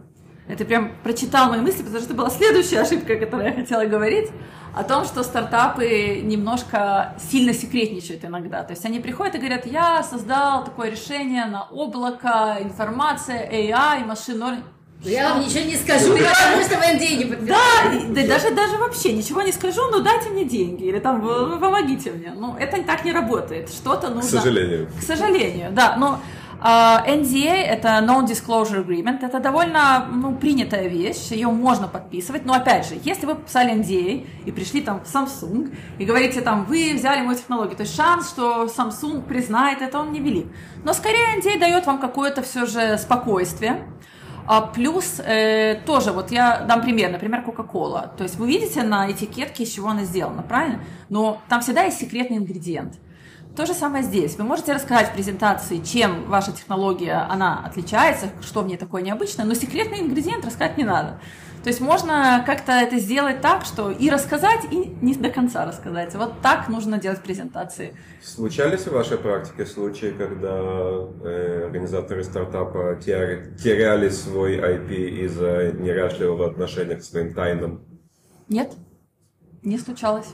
Это 0.48 0.66
прям 0.66 0.92
прочитал 1.04 1.50
мои 1.50 1.62
мысли, 1.62 1.84
потому 1.84 2.00
что 2.00 2.08
это 2.08 2.14
была 2.14 2.30
следующая 2.30 2.82
ошибка, 2.82 3.16
которую 3.16 3.48
я 3.48 3.54
хотела 3.54 3.86
говорить, 3.86 4.30
о 4.76 4.84
том, 4.84 5.06
что 5.06 5.24
стартапы 5.24 6.22
немножко 6.24 7.16
сильно 7.32 7.54
секретничают 7.54 8.26
иногда. 8.26 8.64
То 8.64 8.74
есть 8.74 8.84
они 8.86 9.00
приходят 9.00 9.36
и 9.36 9.38
говорят, 9.38 9.66
я 9.66 10.04
создал 10.04 10.66
такое 10.66 10.90
решение 10.90 11.46
на 11.46 11.64
облако, 11.64 12.58
информация, 12.60 13.50
AI, 13.50 14.06
машин 14.06 14.42
learning. 14.42 14.64
Я 15.04 15.34
вам 15.34 15.42
ничего 15.42 15.66
не 15.66 15.76
скажу, 15.76 16.14
потому 16.14 16.64
что 16.64 16.78
вы 16.78 16.98
деньги 16.98 17.26
подписали. 17.26 18.08
Да, 18.08 18.22
да 18.22 18.28
даже, 18.28 18.52
даже 18.56 18.78
вообще 18.78 19.12
ничего 19.12 19.42
не 19.42 19.52
скажу, 19.52 19.82
но 19.92 20.00
дайте 20.00 20.30
мне 20.30 20.46
деньги, 20.46 20.86
или 20.86 21.00
там 21.00 21.22
помогите 21.60 22.12
мне. 22.12 22.34
Ну, 22.36 22.56
это 22.58 22.82
так 22.84 23.04
не 23.04 23.12
работает. 23.12 23.70
Что-то 23.70 24.10
нужно... 24.10 24.22
К 24.22 24.42
сожалению. 24.42 24.90
К 24.98 25.04
сожалению, 25.04 25.72
да. 25.72 25.98
Но 25.98 26.20
NDA— 26.64 27.52
это 27.66 27.90
Non-Disclosure 28.00 28.86
Agreement, 28.86 29.20
это 29.22 29.42
довольно 29.42 30.08
ну, 30.10 30.34
принятая 30.34 30.88
вещь, 30.88 31.32
ее 31.32 31.50
можно 31.50 31.90
подписывать, 31.90 32.46
но 32.46 32.54
опять 32.54 32.88
же, 32.88 32.96
если 33.04 33.26
вы 33.26 33.36
подписали 33.36 33.74
NDA 33.74 34.26
и 34.46 34.52
пришли 34.52 34.80
там 34.80 35.02
в 35.04 35.14
Samsung 35.14 35.76
и 35.98 36.06
говорите 36.06 36.40
там, 36.40 36.64
вы 36.64 36.94
взяли 36.94 37.22
мою 37.22 37.38
технологию, 37.38 37.76
то 37.76 37.84
есть 37.84 37.94
шанс, 37.94 38.30
что 38.30 38.66
Samsung 38.66 39.24
признает 39.24 39.82
это, 39.82 40.00
он 40.00 40.14
невелик. 40.14 40.48
Но 40.86 40.94
скорее 40.94 41.38
NDA 41.38 41.60
дает 41.60 41.86
вам 41.86 42.00
какое-то 42.00 42.42
все 42.42 42.66
же 42.66 42.98
спокойствие, 42.98 43.86
а 44.46 44.62
плюс 44.62 45.20
э, 45.20 45.82
тоже, 45.86 46.12
вот 46.14 46.32
я 46.32 46.62
дам 46.62 46.82
пример, 46.82 47.12
например, 47.12 47.44
Coca-Cola. 47.46 48.16
То 48.16 48.24
есть 48.24 48.36
вы 48.36 48.48
видите 48.48 48.84
на 48.84 49.12
этикетке, 49.12 49.64
из 49.64 49.70
чего 49.70 49.90
она 49.90 50.04
сделана, 50.04 50.44
правильно? 50.44 50.80
Но 51.10 51.42
там 51.50 51.62
всегда 51.62 51.84
есть 51.84 52.00
секретный 52.00 52.38
ингредиент. 52.38 52.94
То 53.56 53.68
же 53.68 53.74
самое 53.76 54.04
здесь. 54.04 54.36
Вы 54.38 54.46
можете 54.46 54.74
рассказать 54.74 55.10
в 55.10 55.14
презентации, 55.14 55.78
чем 55.78 56.26
ваша 56.26 56.52
технология, 56.52 57.28
она 57.30 57.64
отличается, 57.64 58.30
что 58.42 58.62
в 58.62 58.68
ней 58.68 58.78
такое 58.78 59.04
необычное, 59.04 59.46
но 59.46 59.54
секретный 59.54 60.02
ингредиент 60.02 60.44
рассказать 60.44 60.76
не 60.78 60.84
надо. 60.84 61.20
То 61.64 61.70
есть 61.70 61.80
можно 61.80 62.44
как-то 62.46 62.74
это 62.74 62.98
сделать 62.98 63.42
так, 63.42 63.64
что 63.64 63.92
и 63.92 64.10
рассказать, 64.10 64.66
и 64.72 64.98
не 65.02 65.14
до 65.14 65.30
конца 65.30 65.66
рассказать. 65.66 66.14
Вот 66.16 66.42
так 66.42 66.68
нужно 66.68 66.98
делать 66.98 67.22
презентации. 67.22 67.96
Случались 68.22 68.82
в 68.82 68.92
вашей 68.92 69.18
практике 69.18 69.66
случаи, 69.66 70.14
когда 70.18 70.58
э, 70.58 71.66
организаторы 71.66 72.24
стартапа 72.24 73.00
теряли 73.02 74.10
свой 74.10 74.58
IP 74.58 74.92
из-за 75.26 75.72
неряшливого 75.74 76.50
отношения 76.50 76.96
к 76.96 77.04
своим 77.04 77.34
тайнам? 77.34 77.86
Нет, 78.50 78.74
не 79.62 79.78
случалось. 79.78 80.34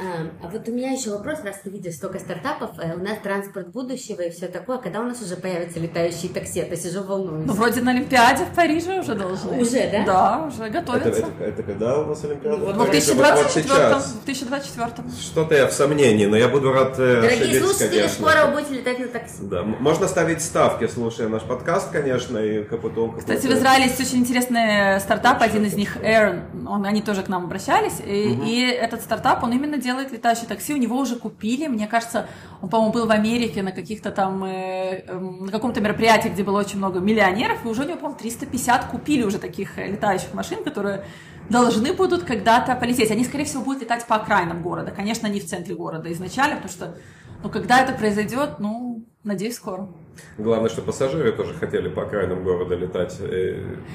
А, 0.00 0.46
а 0.46 0.48
вот 0.48 0.68
у 0.68 0.72
меня 0.72 0.92
еще 0.92 1.10
вопрос, 1.10 1.40
раз 1.44 1.60
ты 1.62 1.70
видишь 1.70 1.94
столько 1.94 2.18
стартапов, 2.18 2.70
э, 2.78 2.94
у 2.94 3.02
нас 3.02 3.18
транспорт 3.22 3.68
будущего 3.68 4.22
и 4.22 4.30
все 4.30 4.48
такое, 4.48 4.78
когда 4.78 5.00
у 5.00 5.04
нас 5.04 5.20
уже 5.20 5.36
появятся 5.36 5.78
летающие 5.78 6.32
такси, 6.32 6.60
я 6.60 6.76
сижу 6.76 7.02
волнуюсь. 7.02 7.46
Ну, 7.46 7.52
вроде 7.52 7.82
на 7.82 7.90
Олимпиаде 7.90 8.44
в 8.44 8.54
Париже 8.54 9.00
уже 9.00 9.14
должны. 9.14 9.60
Уже, 9.60 9.90
да? 9.90 10.04
Да, 10.04 10.46
уже 10.48 10.70
готовятся. 10.70 11.08
Это, 11.08 11.20
это, 11.20 11.44
это 11.44 11.62
когда 11.62 11.98
у 11.98 12.04
вас 12.04 12.24
Олимпиада? 12.24 12.56
В 12.56 12.90
2024. 12.90 13.74
В 13.98 14.24
2024. 14.24 15.10
Что-то 15.20 15.54
я 15.54 15.66
в 15.66 15.72
сомнении, 15.72 16.26
но 16.26 16.36
я 16.36 16.48
буду 16.48 16.72
рад 16.72 16.98
э, 16.98 17.20
Дорогие 17.20 17.60
слушатели, 17.60 17.88
конечно. 17.88 18.26
скоро 18.26 18.46
вы 18.46 18.52
будете 18.52 18.74
летать 18.74 18.98
на 18.98 19.08
такси. 19.08 19.36
Да, 19.42 19.62
можно 19.62 20.08
ставить 20.08 20.42
ставки, 20.42 20.86
слушая 20.86 21.28
наш 21.28 21.42
подкаст, 21.42 21.90
конечно, 21.90 22.38
и 22.38 22.64
капутол. 22.64 23.12
Кстати, 23.18 23.46
в 23.46 23.52
Израиле 23.52 23.86
есть 23.86 24.00
очень 24.00 24.18
интересный 24.18 25.00
стартап, 25.00 25.42
один 25.42 25.64
из 25.64 25.74
них 25.74 25.96
Air, 25.98 26.42
он, 26.66 26.86
они 26.86 27.02
тоже 27.02 27.22
к 27.22 27.28
нам 27.28 27.44
обращались, 27.44 28.00
и, 28.04 28.30
угу. 28.32 28.44
и 28.44 28.62
этот 28.62 29.02
стартап, 29.02 29.42
он 29.42 29.52
именно 29.52 29.76
делает 29.76 29.89
летающие 29.98 30.46
такси 30.48 30.60
такси 30.60 30.74
у 30.74 30.76
него 30.76 30.96
уже 30.96 31.16
купили. 31.16 31.66
Мне 31.66 31.86
кажется, 31.86 32.26
он, 32.62 32.68
по-моему, 32.68 32.92
был 32.92 33.06
в 33.06 33.10
Америке 33.10 33.62
на 33.62 33.72
каких-то 33.72 34.10
там, 34.10 34.44
э, 34.44 35.04
э, 35.06 35.18
на 35.18 35.50
каком-то 35.50 35.80
мероприятии, 35.80 36.28
где 36.28 36.42
было 36.42 36.60
очень 36.60 36.78
много 36.78 37.00
миллионеров, 37.00 37.64
и 37.64 37.68
уже 37.68 37.82
у 37.82 37.84
него, 37.86 37.96
по-моему, 37.96 38.18
350 38.18 38.86
купили 38.86 39.22
уже 39.22 39.38
таких 39.38 39.78
э, 39.78 39.86
летающих 39.86 40.34
машин, 40.34 40.62
которые 40.64 41.04
должны 41.48 41.92
будут 41.92 42.24
когда-то 42.24 42.74
полететь. 42.76 43.10
Они, 43.10 43.24
скорее 43.24 43.44
всего, 43.44 43.62
будут 43.62 43.82
летать 43.82 44.06
по 44.06 44.16
окраинам 44.16 44.62
города. 44.62 44.90
Конечно, 44.90 45.26
не 45.26 45.40
в 45.40 45.46
центре 45.46 45.74
города 45.74 46.12
изначально, 46.12 46.56
потому 46.56 46.72
что, 46.72 46.94
ну, 47.42 47.50
когда 47.50 47.82
это 47.82 47.92
произойдет, 47.92 48.60
ну, 48.60 49.04
надеюсь, 49.24 49.56
скоро. 49.56 49.88
Главное, 50.38 50.68
что 50.68 50.82
пассажиры 50.82 51.32
тоже 51.32 51.54
хотели 51.54 51.88
по 51.88 52.02
окраинам 52.02 52.44
города 52.44 52.76
летать. 52.76 53.18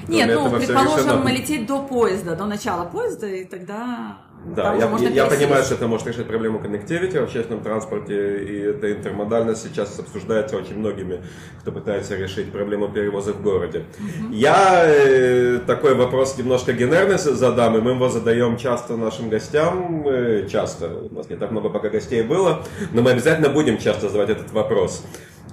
Нет, 0.08 0.30
ну, 0.34 0.50
предположим, 0.50 1.28
лететь 1.28 1.66
до 1.66 1.82
поезда, 1.82 2.36
до 2.36 2.46
начала 2.46 2.84
поезда, 2.84 3.26
и 3.26 3.44
тогда 3.44 4.18
да, 4.54 4.74
я, 4.74 4.88
я, 4.98 5.08
я 5.08 5.26
понимаю, 5.26 5.64
что 5.64 5.74
это 5.74 5.88
может 5.88 6.06
решить 6.06 6.26
проблему 6.26 6.58
connectivity 6.58 7.20
в 7.20 7.24
общественном 7.24 7.62
транспорте, 7.62 8.44
и 8.44 8.58
эта 8.60 8.92
интермодальность 8.92 9.62
сейчас 9.62 9.98
обсуждается 9.98 10.56
очень 10.56 10.78
многими, 10.78 11.22
кто 11.60 11.72
пытается 11.72 12.16
решить 12.16 12.52
проблему 12.52 12.88
перевоза 12.88 13.32
в 13.32 13.42
городе. 13.42 13.78
Mm-hmm. 13.98 14.34
Я 14.34 14.84
э, 14.86 15.60
такой 15.66 15.94
вопрос 15.94 16.38
немножко 16.38 16.72
генерный 16.72 17.18
задам, 17.18 17.76
и 17.76 17.80
мы 17.80 17.92
его 17.92 18.08
задаем 18.08 18.56
часто 18.56 18.96
нашим 18.96 19.28
гостям, 19.28 20.06
э, 20.06 20.46
часто, 20.50 21.08
у 21.10 21.14
нас 21.14 21.28
не 21.28 21.36
так 21.36 21.50
много 21.50 21.68
пока 21.68 21.88
гостей 21.88 22.22
было, 22.22 22.62
но 22.92 23.02
мы 23.02 23.10
обязательно 23.10 23.48
будем 23.48 23.78
часто 23.78 24.08
задавать 24.08 24.30
этот 24.30 24.52
вопрос. 24.52 25.04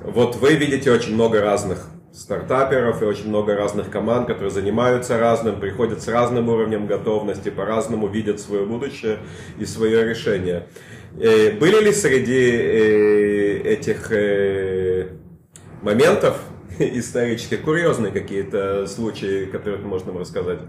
Вот 0.01 0.35
вы 0.35 0.55
видите 0.55 0.91
очень 0.91 1.13
много 1.13 1.41
разных 1.41 1.87
стартаперов 2.13 3.01
и 3.01 3.05
очень 3.05 3.29
много 3.29 3.55
разных 3.55 3.89
команд, 3.89 4.27
которые 4.27 4.51
занимаются 4.51 5.17
разным, 5.17 5.59
приходят 5.59 6.01
с 6.01 6.07
разным 6.07 6.47
уровнем 6.47 6.85
готовности, 6.85 7.49
по-разному 7.49 8.07
видят 8.07 8.39
свое 8.39 8.65
будущее 8.65 9.19
и 9.57 9.65
свое 9.65 10.07
решение. 10.07 10.67
Э, 11.19 11.51
были 11.57 11.83
ли 11.83 11.91
среди 11.91 12.51
э, 12.51 13.57
этих 13.63 14.11
э, 14.11 15.09
моментов 15.81 16.39
исторически 16.79 17.57
курьезные 17.57 18.11
какие-то 18.11 18.85
случаи, 18.85 19.45
которые 19.45 19.81
нам 20.05 20.17
рассказать? 20.17 20.59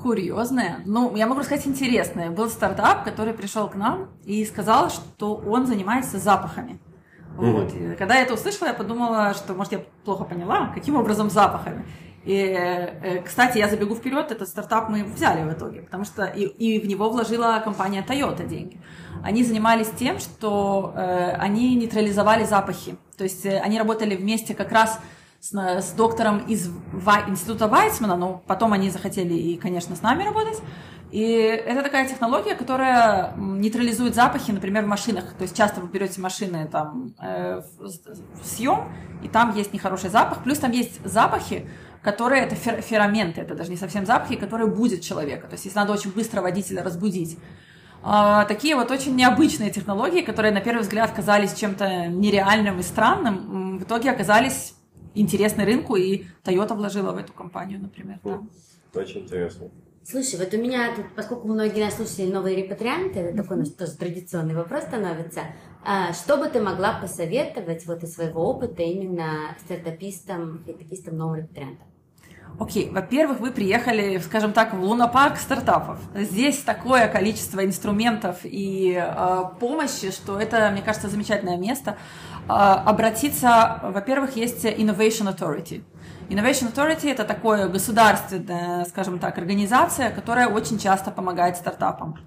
Курьезные? 0.00 0.80
Ну, 0.86 1.16
я 1.16 1.26
могу 1.26 1.40
рассказать 1.40 1.66
интересное. 1.66 2.30
Был 2.30 2.48
стартап, 2.48 3.04
который 3.04 3.32
пришел 3.32 3.68
к 3.68 3.74
нам 3.74 4.10
и 4.24 4.44
сказал, 4.44 4.90
что 4.90 5.34
он 5.34 5.66
занимается 5.66 6.18
запахами. 6.18 6.78
Вот. 7.36 7.74
И 7.74 7.94
когда 7.96 8.16
я 8.16 8.22
это 8.22 8.34
услышала, 8.34 8.68
я 8.68 8.74
подумала, 8.74 9.34
что, 9.34 9.54
может, 9.54 9.72
я 9.72 9.80
плохо 10.04 10.24
поняла, 10.24 10.70
каким 10.74 10.96
образом 10.96 11.30
запахами. 11.30 11.84
И, 12.24 12.34
э, 12.36 13.22
кстати, 13.22 13.58
я 13.58 13.68
забегу 13.68 13.94
вперед, 13.94 14.30
этот 14.30 14.48
стартап 14.48 14.88
мы 14.88 15.04
взяли 15.04 15.46
в 15.46 15.52
итоге, 15.52 15.82
потому 15.82 16.04
что 16.04 16.24
и, 16.24 16.44
и 16.44 16.80
в 16.80 16.86
него 16.86 17.10
вложила 17.10 17.60
компания 17.62 18.04
Toyota 18.06 18.46
деньги. 18.46 18.80
Они 19.22 19.44
занимались 19.44 19.90
тем, 19.98 20.18
что 20.18 20.92
э, 20.96 21.32
они 21.32 21.74
нейтрализовали 21.74 22.44
запахи. 22.44 22.96
То 23.18 23.24
есть 23.24 23.44
э, 23.44 23.60
они 23.60 23.78
работали 23.78 24.16
вместе 24.16 24.54
как 24.54 24.72
раз 24.72 25.00
с, 25.40 25.52
с 25.52 25.92
доктором 25.92 26.38
из 26.38 26.70
Вай, 26.92 27.24
института 27.28 27.68
Вайцмана, 27.68 28.16
но 28.16 28.42
потом 28.46 28.72
они 28.72 28.88
захотели 28.88 29.34
и, 29.34 29.58
конечно, 29.58 29.94
с 29.94 30.00
нами 30.00 30.24
работать. 30.24 30.62
И 31.10 31.22
это 31.22 31.82
такая 31.82 32.08
технология, 32.08 32.54
которая 32.54 33.34
нейтрализует 33.36 34.14
запахи, 34.14 34.50
например, 34.50 34.84
в 34.84 34.88
машинах. 34.88 35.32
То 35.34 35.42
есть 35.42 35.56
часто 35.56 35.80
вы 35.80 35.88
берете 35.88 36.20
машины 36.20 36.68
там 36.70 37.14
э, 37.20 37.62
в, 37.78 38.44
съем, 38.44 38.92
и 39.22 39.28
там 39.28 39.54
есть 39.54 39.72
нехороший 39.72 40.10
запах. 40.10 40.42
Плюс 40.42 40.58
там 40.58 40.72
есть 40.72 41.04
запахи, 41.04 41.68
которые 42.02 42.42
это 42.42 42.56
фер, 42.56 42.80
ферменты, 42.82 43.40
это 43.40 43.54
даже 43.54 43.70
не 43.70 43.76
совсем 43.76 44.06
запахи, 44.06 44.36
которые 44.36 44.68
будут 44.68 45.02
человека. 45.02 45.46
То 45.46 45.52
есть 45.54 45.64
если 45.64 45.78
надо 45.78 45.92
очень 45.92 46.12
быстро 46.12 46.42
водителя 46.42 46.82
разбудить. 46.82 47.38
А, 48.02 48.44
такие 48.44 48.76
вот 48.76 48.90
очень 48.90 49.16
необычные 49.16 49.70
технологии, 49.70 50.20
которые 50.20 50.52
на 50.52 50.60
первый 50.60 50.80
взгляд 50.82 51.10
казались 51.12 51.54
чем-то 51.54 52.08
нереальным 52.08 52.78
и 52.80 52.82
странным, 52.82 53.78
в 53.78 53.84
итоге 53.84 54.10
оказались 54.10 54.74
интересны 55.14 55.64
рынку, 55.64 55.96
и 55.96 56.24
Toyota 56.44 56.74
вложила 56.74 57.12
в 57.12 57.16
эту 57.16 57.32
компанию, 57.32 57.80
например. 57.80 58.18
Да. 58.22 58.42
Очень 58.94 59.22
интересно. 59.22 59.70
Слушай, 60.06 60.38
вот 60.38 60.52
у 60.52 60.58
меня 60.58 60.94
тут, 60.94 61.06
поскольку 61.16 61.48
многие 61.48 61.82
нас 61.82 61.96
слушали 61.96 62.30
новые 62.30 62.56
репатрианты, 62.56 63.20
это 63.20 63.42
такой 63.42 63.56
наш 63.56 63.70
тоже 63.70 63.92
традиционный 63.92 64.54
вопрос 64.54 64.84
становится. 64.84 65.40
А, 65.82 66.12
что 66.12 66.36
бы 66.36 66.46
ты 66.48 66.60
могла 66.60 67.00
посоветовать 67.00 67.86
вот 67.86 68.02
из 68.02 68.14
своего 68.14 68.42
опыта 68.50 68.82
именно 68.82 69.56
стартапистам, 69.64 70.62
репатистам, 70.66 71.16
новым 71.16 71.36
репатриантам? 71.36 71.86
Окей, 72.58 72.86
okay. 72.86 72.92
во-первых, 72.92 73.40
вы 73.40 73.50
приехали, 73.50 74.18
скажем 74.18 74.52
так, 74.52 74.74
в 74.74 74.80
лунопарк 74.82 75.38
стартапов. 75.38 75.98
Здесь 76.14 76.58
такое 76.58 77.08
количество 77.08 77.64
инструментов 77.64 78.40
и 78.44 78.94
э, 78.94 79.42
помощи, 79.58 80.10
что 80.12 80.38
это, 80.38 80.70
мне 80.70 80.82
кажется, 80.82 81.08
замечательное 81.08 81.56
место. 81.56 81.96
Э, 82.46 82.52
обратиться, 82.52 83.80
во-первых, 83.82 84.36
есть 84.36 84.64
Innovation 84.66 85.34
Authority. 85.34 85.82
Innovation 86.28 86.72
Authority 86.72 87.10
это 87.10 87.24
такое 87.24 87.68
государственная, 87.68 88.84
скажем 88.86 89.18
так, 89.18 89.36
организация, 89.38 90.10
которая 90.10 90.48
очень 90.48 90.78
часто 90.78 91.10
помогает 91.10 91.56
стартапам. 91.56 92.18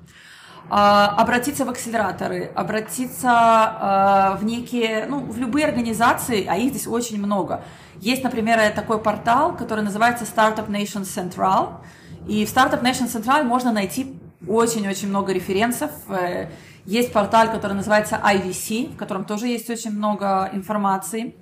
А, 0.69 1.15
обратиться 1.17 1.63
в 1.63 1.69
акселераторы, 1.69 2.51
обратиться 2.53 3.29
а, 3.31 4.37
в 4.39 4.43
некие, 4.43 5.05
ну, 5.07 5.19
в 5.21 5.37
любые 5.37 5.65
организации, 5.65 6.45
а 6.45 6.57
их 6.57 6.71
здесь 6.71 6.87
очень 6.87 7.17
много. 7.19 7.63
Есть, 8.01 8.23
например, 8.23 8.59
такой 8.73 8.99
портал, 8.99 9.55
который 9.55 9.83
называется 9.83 10.25
Startup 10.25 10.67
Nation 10.67 11.03
Central, 11.03 11.77
и 12.27 12.45
в 12.45 12.49
Startup 12.49 12.81
Nation 12.81 13.07
Central 13.07 13.43
можно 13.43 13.71
найти 13.71 14.19
очень-очень 14.45 15.07
много 15.07 15.31
референсов. 15.31 15.91
Э, 16.09 16.49
есть 16.85 17.13
портал, 17.13 17.49
который 17.49 17.73
называется 17.73 18.19
IVC, 18.23 18.93
в 18.93 18.97
котором 18.97 19.25
тоже 19.25 19.47
есть 19.47 19.69
очень 19.69 19.91
много 19.91 20.49
информации. 20.53 21.35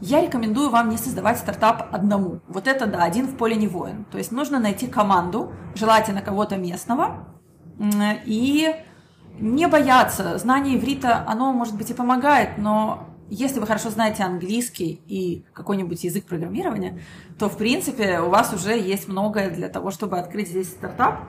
Я 0.00 0.22
рекомендую 0.22 0.70
вам 0.70 0.88
не 0.88 0.96
создавать 0.96 1.38
стартап 1.38 1.94
одному. 1.94 2.40
Вот 2.48 2.66
это 2.66 2.86
да, 2.86 3.02
один 3.02 3.26
в 3.26 3.36
поле 3.36 3.56
не 3.56 3.68
воин. 3.68 4.06
То 4.10 4.18
есть 4.18 4.32
нужно 4.32 4.58
найти 4.58 4.86
команду, 4.86 5.52
желательно 5.74 6.22
кого-то 6.22 6.56
местного, 6.56 7.28
и 8.24 8.74
не 9.38 9.68
бояться. 9.68 10.38
Знание 10.38 10.76
иврита, 10.76 11.24
оно, 11.26 11.52
может 11.52 11.76
быть, 11.76 11.90
и 11.90 11.94
помогает, 11.94 12.58
но 12.58 13.06
если 13.28 13.60
вы 13.60 13.66
хорошо 13.66 13.90
знаете 13.90 14.24
английский 14.24 15.00
и 15.06 15.44
какой-нибудь 15.52 16.02
язык 16.02 16.26
программирования, 16.26 17.00
то, 17.38 17.48
в 17.48 17.56
принципе, 17.56 18.20
у 18.20 18.28
вас 18.28 18.52
уже 18.52 18.78
есть 18.78 19.06
многое 19.06 19.50
для 19.50 19.68
того, 19.68 19.90
чтобы 19.90 20.18
открыть 20.18 20.48
здесь 20.48 20.70
стартап. 20.70 21.20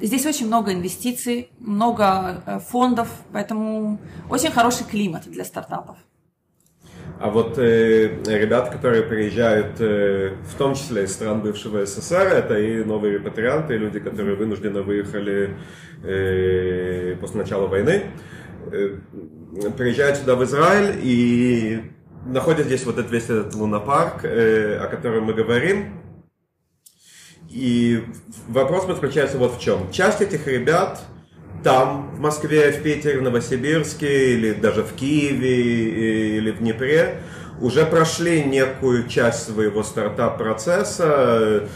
Здесь 0.00 0.26
очень 0.26 0.46
много 0.46 0.74
инвестиций, 0.74 1.50
много 1.58 2.42
э, 2.44 2.58
фондов, 2.58 3.08
поэтому 3.32 3.98
очень 4.28 4.50
хороший 4.50 4.84
климат 4.84 5.22
для 5.24 5.44
стартапов. 5.46 5.96
А 7.20 7.30
вот 7.30 7.56
э, 7.58 8.22
ребята, 8.26 8.70
которые 8.72 9.02
приезжают, 9.02 9.80
э, 9.80 10.34
в 10.50 10.54
том 10.56 10.74
числе 10.74 11.04
из 11.04 11.12
стран 11.12 11.40
бывшего 11.40 11.86
СССР, 11.86 12.26
это 12.26 12.58
и 12.58 12.82
новые 12.82 13.14
репатрианты, 13.14 13.76
люди, 13.76 14.00
которые 14.00 14.34
вынужденно 14.34 14.82
выехали 14.82 15.56
э, 16.02 17.16
после 17.20 17.38
начала 17.38 17.68
войны, 17.68 18.04
э, 18.72 18.96
приезжают 19.76 20.18
сюда 20.18 20.34
в 20.34 20.42
Израиль 20.44 20.98
и 21.02 21.92
находят 22.26 22.66
здесь 22.66 22.84
вот 22.84 22.98
этот 22.98 23.12
весь 23.12 23.24
этот 23.24 23.54
лунопарк, 23.54 24.24
э, 24.24 24.78
о 24.78 24.88
котором 24.88 25.24
мы 25.24 25.34
говорим. 25.34 26.00
И 27.50 28.04
вопрос 28.48 28.86
заключается 28.86 29.38
вот 29.38 29.56
в 29.56 29.60
чем. 29.60 29.90
Часть 29.92 30.20
этих 30.22 30.46
ребят 30.46 31.02
там, 31.62 32.10
в 32.14 32.20
Москве, 32.20 32.72
в 32.72 32.82
Питере, 32.82 33.18
в 33.18 33.22
Новосибирске, 33.22 34.34
или 34.34 34.52
даже 34.52 34.82
в 34.82 34.92
Киеве, 34.94 36.38
или 36.38 36.50
в 36.50 36.58
Днепре, 36.58 37.20
уже 37.60 37.86
прошли 37.86 38.42
некую 38.44 39.08
часть 39.08 39.44
своего 39.44 39.82
стартап-процесса, 39.82 41.68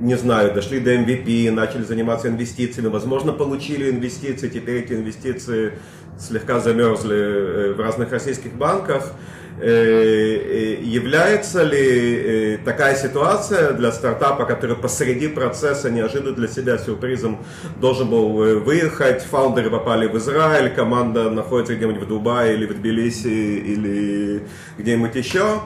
не 0.00 0.14
знаю, 0.14 0.52
дошли 0.54 0.78
до 0.78 0.94
MVP, 0.94 1.50
начали 1.50 1.82
заниматься 1.82 2.28
инвестициями, 2.28 2.88
возможно, 2.88 3.32
получили 3.32 3.90
инвестиции, 3.90 4.48
теперь 4.48 4.84
эти 4.84 4.92
инвестиции 4.92 5.72
слегка 6.18 6.60
замерзли 6.60 7.16
э, 7.16 7.72
в 7.74 7.80
разных 7.80 8.12
российских 8.12 8.54
банках. 8.54 9.12
Э, 9.58 9.68
э, 9.68 10.82
является 10.82 11.62
ли 11.62 12.58
такая 12.64 12.94
ситуация 12.94 13.72
для 13.72 13.90
стартапа, 13.90 14.44
который 14.44 14.76
посреди 14.76 15.28
процесса 15.28 15.90
неожиданно 15.90 16.34
для 16.34 16.48
себя 16.48 16.76
сюрпризом 16.78 17.38
должен 17.80 18.10
был 18.10 18.32
выехать, 18.60 19.22
фаундеры 19.22 19.70
попали 19.70 20.08
в 20.08 20.16
Израиль, 20.18 20.74
команда 20.74 21.30
находится 21.30 21.74
где-нибудь 21.74 22.02
в 22.02 22.06
Дубае 22.06 22.54
или 22.54 22.66
в 22.66 22.74
Тбилиси 22.74 23.28
или 23.28 24.42
где-нибудь 24.78 25.14
еще, 25.14 25.60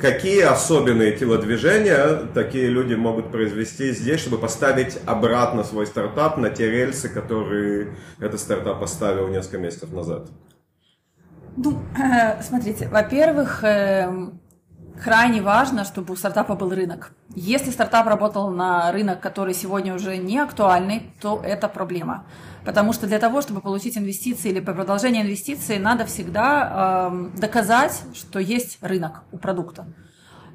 какие 0.00 0.42
особенные 0.42 1.12
телодвижения 1.12 2.28
такие 2.32 2.68
люди 2.68 2.94
могут 2.94 3.32
произвести 3.32 3.92
здесь, 3.92 4.20
чтобы 4.20 4.38
поставить 4.38 4.98
обратно 5.04 5.64
свой 5.64 5.86
стартап 5.86 6.38
на 6.38 6.50
те 6.50 6.70
рельсы, 6.70 7.08
которые 7.08 7.94
этот 8.20 8.40
стартап 8.40 8.80
поставил 8.80 9.28
несколько 9.28 9.58
месяцев 9.58 9.92
назад? 9.92 10.28
Ну, 11.60 11.76
э, 11.96 12.40
смотрите, 12.40 12.86
во-первых, 12.86 13.64
э, 13.64 14.30
крайне 15.02 15.42
важно, 15.42 15.84
чтобы 15.84 16.12
у 16.12 16.16
стартапа 16.16 16.54
был 16.54 16.72
рынок. 16.72 17.10
Если 17.34 17.72
стартап 17.72 18.06
работал 18.06 18.50
на 18.50 18.92
рынок, 18.92 19.18
который 19.18 19.54
сегодня 19.54 19.92
уже 19.92 20.18
не 20.18 20.38
актуальный, 20.38 21.12
то 21.20 21.40
это 21.44 21.66
проблема. 21.68 22.26
Потому 22.64 22.92
что 22.92 23.08
для 23.08 23.18
того, 23.18 23.42
чтобы 23.42 23.60
получить 23.60 23.98
инвестиции 23.98 24.50
или 24.50 24.60
по 24.60 24.72
продолжению 24.72 25.22
инвестиций, 25.24 25.80
надо 25.80 26.06
всегда 26.06 27.10
э, 27.10 27.38
доказать, 27.40 28.02
что 28.14 28.38
есть 28.38 28.78
рынок 28.80 29.24
у 29.32 29.38
продукта. 29.38 29.86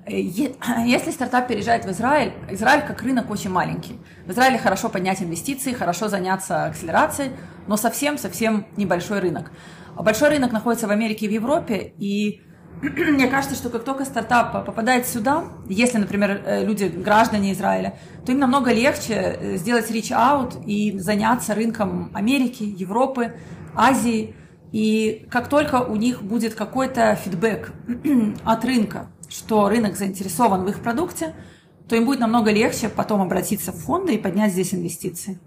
Э, 0.05 0.11
если 0.85 1.11
стартап 1.11 1.49
переезжает 1.49 1.83
в 1.83 1.91
Израиль, 1.91 2.31
Израиль 2.49 2.83
как 2.87 3.01
рынок 3.01 3.29
очень 3.29 3.49
маленький. 3.49 3.99
В 4.25 4.31
Израиле 4.31 4.57
хорошо 4.57 4.87
поднять 4.87 5.21
инвестиции, 5.21 5.73
хорошо 5.73 6.07
заняться 6.07 6.63
акселерацией, 6.63 7.31
но 7.67 7.75
совсем-совсем 7.75 8.67
небольшой 8.77 9.19
рынок. 9.19 9.51
Большой 9.97 10.29
рынок 10.29 10.51
находится 10.51 10.88
в 10.88 10.91
Америке 10.91 11.25
и 11.25 11.29
в 11.29 11.32
Европе, 11.32 11.93
и 11.97 12.41
мне 12.82 13.27
кажется, 13.27 13.56
что 13.56 13.69
как 13.69 13.84
только 13.84 14.06
стартап 14.06 14.65
попадает 14.65 15.08
сюда, 15.08 15.45
если, 15.69 15.97
например, 15.97 16.41
э, 16.45 16.65
люди 16.65 16.86
граждане 16.86 17.53
Израиля, 17.53 17.97
то 18.25 18.32
им 18.32 18.39
намного 18.39 18.73
легче 18.73 19.13
э, 19.13 19.56
сделать 19.58 19.89
reach-out 19.89 20.65
и 20.65 20.97
заняться 20.99 21.56
рынком 21.56 22.12
Америки, 22.13 22.63
Европы, 22.63 23.34
Азии. 23.75 24.36
И 24.71 25.27
как 25.29 25.47
только 25.47 25.82
у 25.82 25.95
них 25.95 26.23
будет 26.23 26.56
какой-то 26.56 27.15
фидбэк 27.15 27.71
от 28.43 28.65
рынка, 28.65 29.12
что 29.29 29.69
рынок 29.69 29.95
заинтересован 29.95 30.65
в 30.65 30.69
их 30.69 30.82
продукте, 30.82 31.34
то 31.88 31.95
им 31.95 32.06
будет 32.06 32.19
намного 32.19 32.51
легче 32.51 32.89
потом 32.89 33.21
обратиться 33.21 33.71
в 33.71 33.77
фонды 33.77 34.15
и 34.15 34.17
поднять 34.17 34.51
здесь 34.51 34.73
инвестиции. 34.73 35.39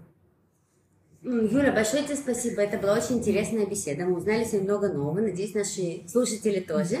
Юля, 1.27 1.73
большое 1.73 2.03
тебе 2.03 2.15
спасибо. 2.15 2.61
Это 2.61 2.77
была 2.77 2.93
очень 2.93 3.17
интересная 3.17 3.65
беседа. 3.65 4.05
Мы 4.05 4.17
узнали 4.17 4.45
сегодня 4.45 4.71
много 4.71 4.93
нового. 4.93 5.19
Надеюсь, 5.19 5.53
наши 5.53 6.07
слушатели 6.07 6.61
тоже. 6.61 6.97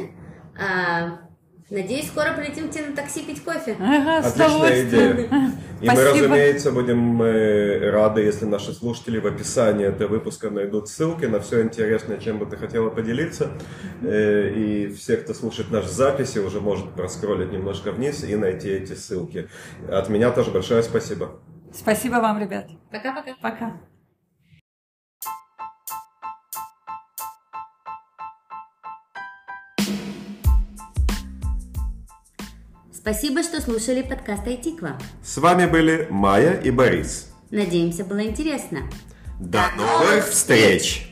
А, 0.59 1.21
надеюсь, 1.69 2.07
скоро 2.07 2.33
полетим 2.33 2.67
к 2.67 2.71
тебе 2.71 2.87
на 2.87 2.95
такси 2.95 3.21
пить 3.23 3.41
кофе. 3.41 3.77
Ага, 3.79 4.27
Отличная 4.27 4.83
идея. 4.83 5.51
И 5.79 5.87
мы, 5.89 6.03
разумеется, 6.03 6.71
будем 6.73 7.21
э, 7.21 7.89
рады, 7.89 8.21
если 8.21 8.45
наши 8.45 8.73
слушатели 8.73 9.19
в 9.19 9.27
описании 9.27 9.85
этого 9.85 10.09
выпуска 10.09 10.49
найдут 10.49 10.89
ссылки 10.89 11.25
на 11.25 11.39
все 11.39 11.61
интересное, 11.61 12.17
чем 12.17 12.39
бы 12.39 12.47
ты 12.47 12.57
хотела 12.57 12.89
поделиться. 12.89 13.51
Э, 14.01 14.49
и 14.49 14.87
все, 14.89 15.17
кто 15.17 15.33
слушает 15.33 15.71
наши 15.71 15.89
записи, 15.89 16.39
уже 16.39 16.59
может 16.59 16.91
проскролить 16.95 17.53
немножко 17.53 17.91
вниз 17.93 18.25
и 18.25 18.35
найти 18.35 18.69
эти 18.69 18.93
ссылки. 18.93 19.47
От 19.89 20.09
меня 20.09 20.31
тоже 20.31 20.51
большое 20.51 20.83
спасибо. 20.83 21.39
Спасибо 21.73 22.15
вам, 22.15 22.41
ребят. 22.41 22.67
Пока-пока. 22.91 23.35
Пока. 23.41 23.79
Спасибо, 33.09 33.41
что 33.41 33.61
слушали 33.61 34.01
подкаст 34.01 34.45
Айтиква. 34.47 34.97
С 35.23 35.37
вами 35.37 35.65
были 35.65 36.07
Майя 36.09 36.59
и 36.59 36.71
Борис. 36.71 37.31
Надеемся, 37.51 38.03
было 38.03 38.21
интересно. 38.21 38.79
До 39.39 39.61
новых 39.77 40.27
встреч! 40.27 41.06